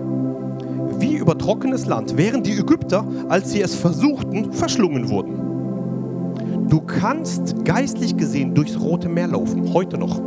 [0.99, 6.67] wie über trockenes Land, während die Ägypter, als sie es versuchten, verschlungen wurden.
[6.69, 10.21] Du kannst geistlich gesehen durchs Rote Meer laufen, heute noch.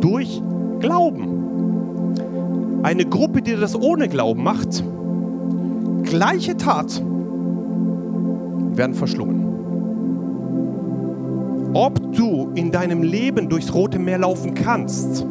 [0.00, 0.42] Durch
[0.80, 2.20] Glauben.
[2.82, 4.84] Eine Gruppe, die das ohne Glauben macht,
[6.02, 7.02] gleiche Tat,
[8.76, 9.43] werden verschlungen.
[11.74, 15.26] Ob du in deinem Leben durchs Rote Meer laufen kannst,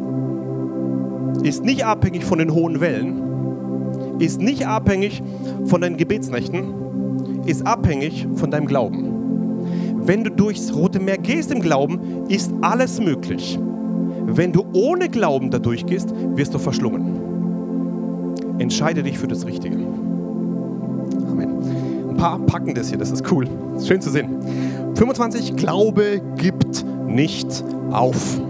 [1.42, 5.22] ist nicht abhängig von den hohen Wellen, ist nicht abhängig
[5.64, 9.14] von deinen Gebetsnächten, ist abhängig von deinem Glauben.
[10.06, 13.58] Wenn du durchs Rote Meer gehst im Glauben, ist alles möglich.
[14.26, 17.06] Wenn du ohne Glauben da durchgehst, wirst du verschlungen.
[18.58, 19.76] Entscheide dich für das Richtige.
[21.26, 21.48] Amen.
[22.10, 23.48] Ein paar packen das hier, das ist cool.
[23.82, 24.28] Schön zu sehen.
[24.96, 28.40] 25, Glaube gibt nicht auf.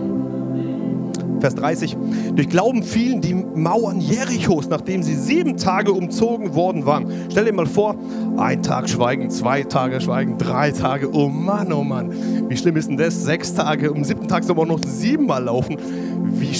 [1.40, 1.96] Vers 30.
[2.34, 7.06] Durch Glauben fielen die Mauern Jerichos, nachdem sie sieben Tage umzogen worden waren.
[7.30, 7.96] Stell dir mal vor,
[8.38, 11.10] ein Tag schweigen, zwei Tage schweigen, drei Tage.
[11.12, 12.10] Oh Mann, oh Mann.
[12.48, 13.24] Wie schlimm ist denn das?
[13.24, 15.76] Sechs Tage, um siebten Tag soll man noch siebenmal laufen.
[16.24, 16.50] Wie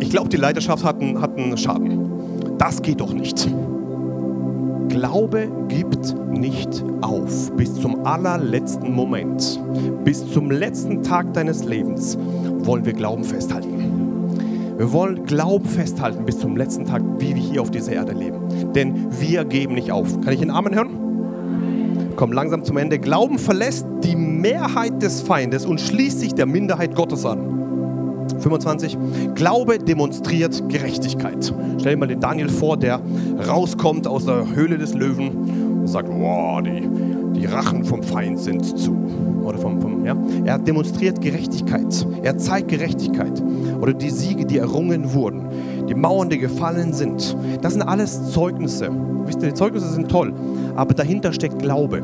[0.00, 2.58] ich glaube, die Leiterschaft hat einen, hat einen Schaden.
[2.58, 3.48] Das geht doch nicht.
[4.90, 9.60] Glaube gibt nicht auf bis zum allerletzten Moment.
[10.04, 12.18] Bis zum letzten Tag deines Lebens
[12.64, 14.74] wollen wir Glauben festhalten.
[14.76, 18.72] Wir wollen Glauben festhalten bis zum letzten Tag, wie wir hier auf dieser Erde leben.
[18.74, 20.20] Denn wir geben nicht auf.
[20.22, 22.12] Kann ich einen Amen hören?
[22.16, 22.98] Komm langsam zum Ende.
[22.98, 27.59] Glauben verlässt die Mehrheit des Feindes und schließt sich der Minderheit Gottes an.
[28.40, 28.98] 25.
[29.34, 31.52] Glaube demonstriert Gerechtigkeit.
[31.78, 33.00] Stell dir mal den Daniel vor, der
[33.48, 36.88] rauskommt aus der Höhle des Löwen und sagt, wow, die,
[37.38, 38.96] die Rachen vom Feind sind zu.
[39.42, 40.16] Oder vom, vom, ja?
[40.44, 42.06] Er demonstriert Gerechtigkeit.
[42.22, 43.42] Er zeigt Gerechtigkeit.
[43.80, 45.46] Oder die Siege, die errungen wurden.
[45.88, 47.36] Die Mauern, die gefallen sind.
[47.62, 48.90] Das sind alles Zeugnisse.
[49.26, 50.32] Wisst ihr, die Zeugnisse sind toll.
[50.76, 52.02] Aber dahinter steckt Glaube.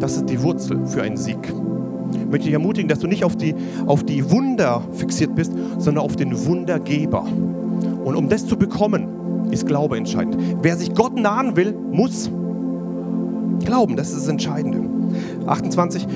[0.00, 1.52] Das ist die Wurzel für einen Sieg.
[2.12, 3.54] Ich möchte dich ermutigen, dass du nicht auf die,
[3.86, 7.24] auf die Wunder fixiert bist, sondern auf den Wundergeber.
[8.04, 10.36] Und um das zu bekommen, ist Glaube entscheidend.
[10.62, 12.30] Wer sich Gott nahen will, muss
[13.64, 13.96] glauben.
[13.96, 14.80] Das ist das Entscheidende.
[15.46, 16.06] 28.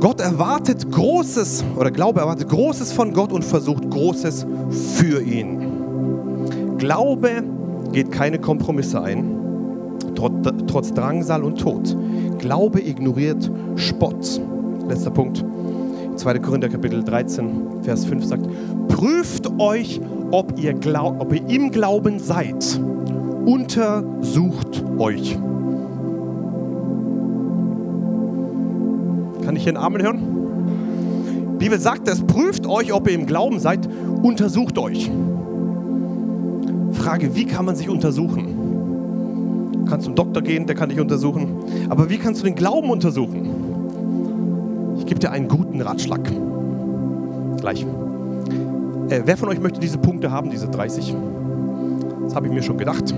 [0.00, 4.46] Gott erwartet Großes, oder Glaube erwartet Großes von Gott und versucht Großes
[4.96, 6.76] für ihn.
[6.78, 7.42] Glaube
[7.92, 9.34] geht keine Kompromisse ein,
[10.14, 11.96] trotz Drangsal und Tod.
[12.38, 14.40] Glaube ignoriert Spott.
[14.88, 15.44] Letzter Punkt.
[16.16, 16.38] 2.
[16.38, 18.46] Korinther Kapitel 13, Vers 5 sagt,
[18.88, 22.80] prüft euch, ob ihr, glaub, ob ihr im Glauben seid.
[23.44, 25.38] Untersucht euch.
[29.44, 30.18] Kann ich hier einen Amen hören?
[31.54, 33.88] Die Bibel sagt es, prüft euch, ob ihr im Glauben seid,
[34.22, 35.10] untersucht euch.
[36.92, 39.72] Frage, wie kann man sich untersuchen?
[39.72, 41.56] Du kannst zum Doktor gehen, der kann dich untersuchen.
[41.88, 43.63] Aber wie kannst du den Glauben untersuchen?
[45.04, 46.22] Ich gebe dir einen guten Ratschlag.
[47.60, 47.82] Gleich.
[49.10, 51.14] Äh, wer von euch möchte diese Punkte haben, diese 30?
[52.24, 53.14] Das habe ich mir schon gedacht.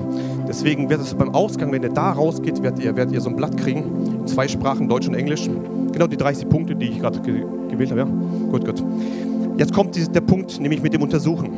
[0.48, 3.36] Deswegen wird es beim Ausgang, wenn ihr da rausgeht, werdet ihr, werdet ihr so ein
[3.36, 3.84] Blatt kriegen.
[4.20, 5.48] In zwei Sprachen, Deutsch und Englisch.
[5.92, 8.00] Genau die 30 Punkte, die ich gerade ge gewählt habe.
[8.00, 8.06] Ja?
[8.50, 8.82] Gut, gut.
[9.56, 11.50] Jetzt kommt der Punkt, nämlich mit dem Untersuchen.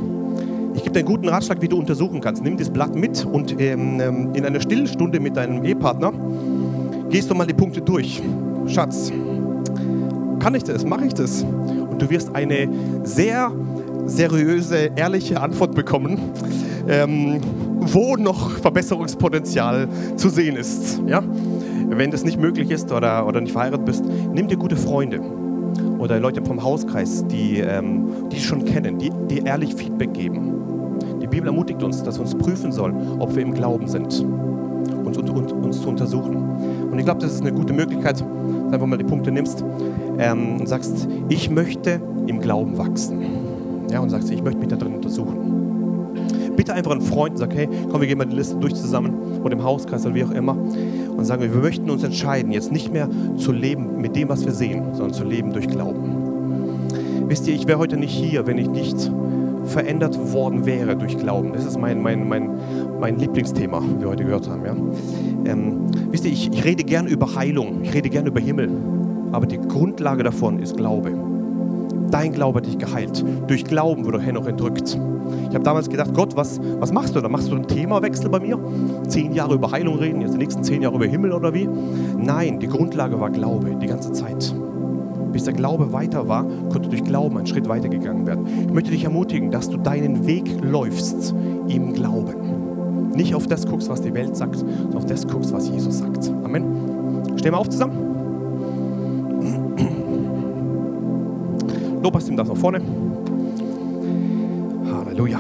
[0.74, 2.44] Ich gebe dir einen guten Ratschlag, wie du untersuchen kannst.
[2.44, 6.12] Nimm das Blatt mit und ähm, ähm, in einer stillen Stunde mit deinem Ehepartner
[7.08, 8.22] gehst du mal die Punkte durch.
[8.66, 9.10] Schatz,
[10.38, 10.84] kann ich das?
[10.84, 11.42] Mache ich das?
[11.42, 12.68] Und du wirst eine
[13.04, 13.50] sehr
[14.06, 16.18] seriöse, ehrliche Antwort bekommen,
[16.88, 17.40] ähm,
[17.80, 21.02] wo noch Verbesserungspotenzial zu sehen ist.
[21.06, 21.22] Ja?
[21.88, 25.20] Wenn das nicht möglich ist oder, oder nicht verheiratet bist, nimm dir gute Freunde
[25.98, 30.54] oder Leute vom Hauskreis, die, ähm, die schon kennen, die, die ehrlich Feedback geben.
[31.20, 34.24] Die Bibel ermutigt uns, dass wir uns prüfen sollen, ob wir im Glauben sind,
[35.08, 36.36] uns, und, uns zu untersuchen.
[36.90, 39.64] Und ich glaube, das ist eine gute Möglichkeit, dass du einfach mal die Punkte nimmst
[40.18, 43.22] ähm, und sagst, ich möchte im Glauben wachsen.
[43.90, 45.58] Ja, und sagst, ich möchte mich da drin untersuchen
[46.58, 49.40] bitte einfach einen Freund und sag, hey, komm, wir gehen mal die Liste durch zusammen
[49.44, 52.92] oder im Hauskreis oder wie auch immer und sagen, wir möchten uns entscheiden, jetzt nicht
[52.92, 57.28] mehr zu leben mit dem, was wir sehen, sondern zu leben durch Glauben.
[57.28, 59.10] Wisst ihr, ich wäre heute nicht hier, wenn ich nicht
[59.68, 61.52] verändert worden wäre durch Glauben.
[61.52, 62.50] Das ist mein, mein, mein,
[63.00, 64.64] mein Lieblingsthema, wie wir heute gehört haben.
[64.64, 65.52] Ja?
[65.52, 68.70] Ähm, wisst ihr, ich, ich rede gerne über Heilung, ich rede gerne über Himmel,
[69.32, 71.12] aber die Grundlage davon ist Glaube.
[72.10, 73.22] Dein Glaube hat dich geheilt.
[73.46, 74.98] Durch Glauben wurde Henoch entrückt.
[75.48, 77.28] Ich habe damals gedacht, Gott, was, was machst du da?
[77.28, 78.58] Machst du einen Themawechsel bei mir?
[79.08, 81.68] Zehn Jahre über Heilung reden, jetzt die nächsten zehn Jahre über Himmel oder wie?
[82.16, 84.54] Nein, die Grundlage war Glaube, die ganze Zeit.
[85.38, 88.44] Bis der Glaube weiter war, konnte durch Glauben ein Schritt weitergegangen werden.
[88.66, 91.32] Ich möchte dich ermutigen, dass du deinen Weg läufst
[91.68, 93.12] im Glauben.
[93.14, 96.28] Nicht auf das guckst, was die Welt sagt, sondern auf das guckst, was Jesus sagt.
[96.42, 96.64] Amen.
[97.36, 97.94] Stehen wir auf zusammen.
[102.02, 102.80] Lobpreisteam darf nach vorne.
[104.92, 105.38] Halleluja.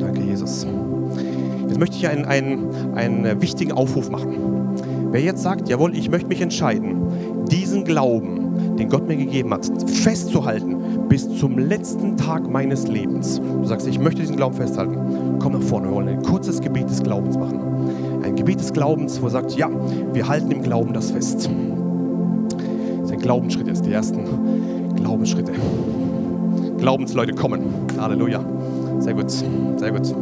[0.00, 0.66] Danke, Jesus.
[1.68, 4.57] Jetzt möchte ich einen, einen, einen wichtigen Aufruf machen.
[5.10, 9.66] Wer jetzt sagt, jawohl, ich möchte mich entscheiden, diesen Glauben, den Gott mir gegeben hat,
[9.90, 13.40] festzuhalten bis zum letzten Tag meines Lebens.
[13.40, 15.38] Du sagst, ich möchte diesen Glauben festhalten.
[15.38, 17.60] Komm nach vorne, wir wollen ein kurzes Gebet des Glaubens machen.
[18.22, 19.70] Ein Gebet des Glaubens, wo er sagt, ja,
[20.12, 21.48] wir halten im Glauben das fest.
[22.98, 24.24] Das ist ein Glaubensschritt jetzt, die ersten
[24.96, 25.52] Glaubensschritte.
[26.76, 27.62] Glaubensleute kommen.
[27.98, 28.44] Halleluja.
[28.98, 30.14] Sehr gut, sehr gut.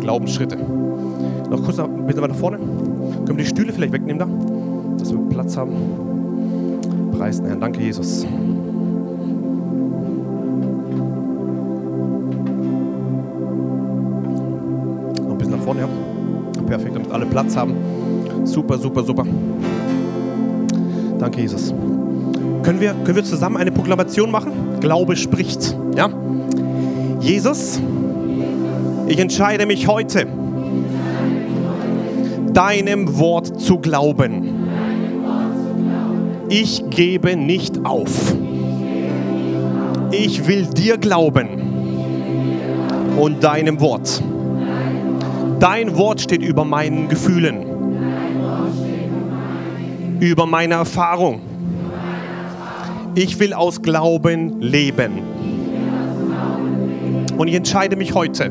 [0.00, 0.56] Glaubensschritte.
[1.50, 2.58] Noch kurz ein bisschen weiter vorne.
[3.32, 4.28] Können wir die Stühle vielleicht wegnehmen da?
[4.98, 5.72] Dass wir Platz haben.
[7.16, 7.60] Preisen Herrn.
[7.62, 8.26] Danke, Jesus.
[15.16, 15.88] Noch ein bisschen nach vorne, ja.
[16.66, 17.72] Perfekt, damit alle Platz haben.
[18.44, 19.24] Super, super, super.
[21.18, 21.72] Danke, Jesus.
[22.62, 24.52] Können wir, können wir zusammen eine Proklamation machen?
[24.80, 25.74] Glaube spricht.
[25.96, 26.10] Ja?
[27.18, 27.80] Jesus,
[29.06, 30.26] ich entscheide mich heute,
[32.54, 34.68] deinem Wort zu glauben.
[36.48, 38.34] Ich gebe nicht auf.
[40.10, 41.48] Ich will dir glauben
[43.18, 44.22] und deinem Wort.
[45.60, 47.64] Dein Wort steht über meinen Gefühlen,
[50.20, 51.40] über meine Erfahrung
[53.14, 55.12] ich will aus Glauben leben.
[57.36, 58.50] Und ich entscheide mich heute,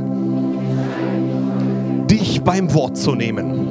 [2.09, 3.70] dich beim Wort zu nehmen.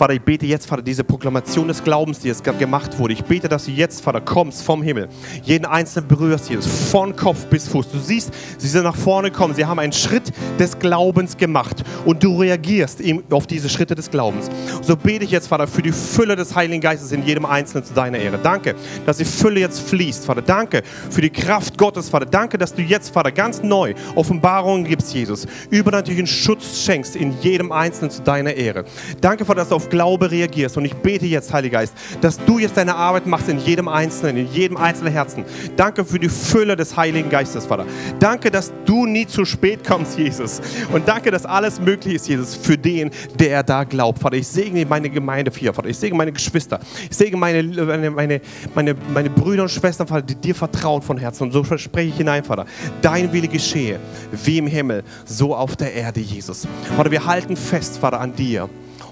[0.00, 3.12] Vater, ich bete jetzt, Vater, diese Proklamation des Glaubens, die jetzt gemacht wurde.
[3.12, 5.10] Ich bete, dass du jetzt, Vater, kommst vom Himmel.
[5.42, 7.90] Jeden Einzelnen berührst, Jesus, von Kopf bis Fuß.
[7.90, 9.52] Du siehst, sie sind nach vorne gekommen.
[9.54, 11.84] Sie haben einen Schritt des Glaubens gemacht.
[12.06, 14.48] Und du reagierst auf diese Schritte des Glaubens.
[14.80, 17.92] So bete ich jetzt, Vater, für die Fülle des Heiligen Geistes in jedem Einzelnen zu
[17.92, 18.38] deiner Ehre.
[18.42, 20.40] Danke, dass die Fülle jetzt fließt, Vater.
[20.40, 22.24] Danke für die Kraft Gottes, Vater.
[22.24, 25.46] Danke, dass du jetzt, Vater, ganz neu Offenbarungen gibst, Jesus.
[25.68, 28.86] Übernatürlichen Schutz schenkst in jedem Einzelnen zu deiner Ehre.
[29.20, 30.76] Danke, Vater, dass du auf Glaube reagierst.
[30.76, 34.36] Und ich bete jetzt, Heiliger Geist, dass du jetzt deine Arbeit machst in jedem Einzelnen,
[34.36, 35.44] in jedem einzelnen Herzen.
[35.76, 37.86] Danke für die Fülle des Heiligen Geistes, Vater.
[38.18, 40.60] Danke, dass du nie zu spät kommst, Jesus.
[40.92, 44.20] Und danke, dass alles möglich ist, Jesus, für den, der da glaubt.
[44.20, 45.88] Vater, ich segne meine Gemeinde hier, Vater.
[45.88, 46.80] Ich segne meine Geschwister.
[47.10, 48.40] Ich segne meine, meine, meine,
[48.74, 51.44] meine, meine Brüder und Schwestern, Vater, die dir vertrauen von Herzen.
[51.44, 52.66] Und so verspreche ich hinein, Vater.
[53.02, 53.98] Dein Wille geschehe,
[54.44, 56.66] wie im Himmel, so auf der Erde, Jesus.
[56.96, 58.68] Vater, wir halten fest, Vater, an dir.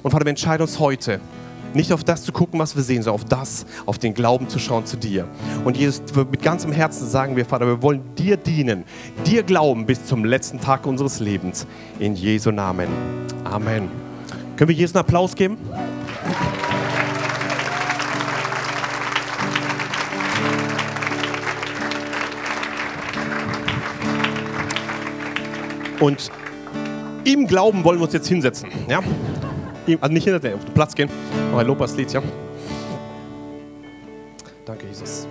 [0.09, 1.21] Und Vater, wir entscheiden uns heute,
[1.75, 4.59] nicht auf das zu gucken, was wir sehen, sondern auf das, auf den Glauben zu
[4.59, 5.29] schauen zu dir.
[5.67, 8.85] Und Jesus, mit ganzem Herzen sagen wir, Vater, wir wollen dir dienen,
[9.27, 11.67] dir glauben bis zum letzten Tag unseres Lebens.
[11.99, 12.89] In Jesu Namen.
[13.45, 13.91] Amen.
[14.57, 15.59] Können wir Jesus einen Applaus geben?
[26.01, 26.31] Und
[27.25, 28.71] im Glauben wollen wir uns jetzt hinsetzen.
[28.89, 29.03] Ja?
[30.01, 31.09] Also nicht hinter auf den Platz gehen,
[31.53, 32.23] aber ein Lobpreislied, ja?
[34.67, 35.28] Danke, Jesus.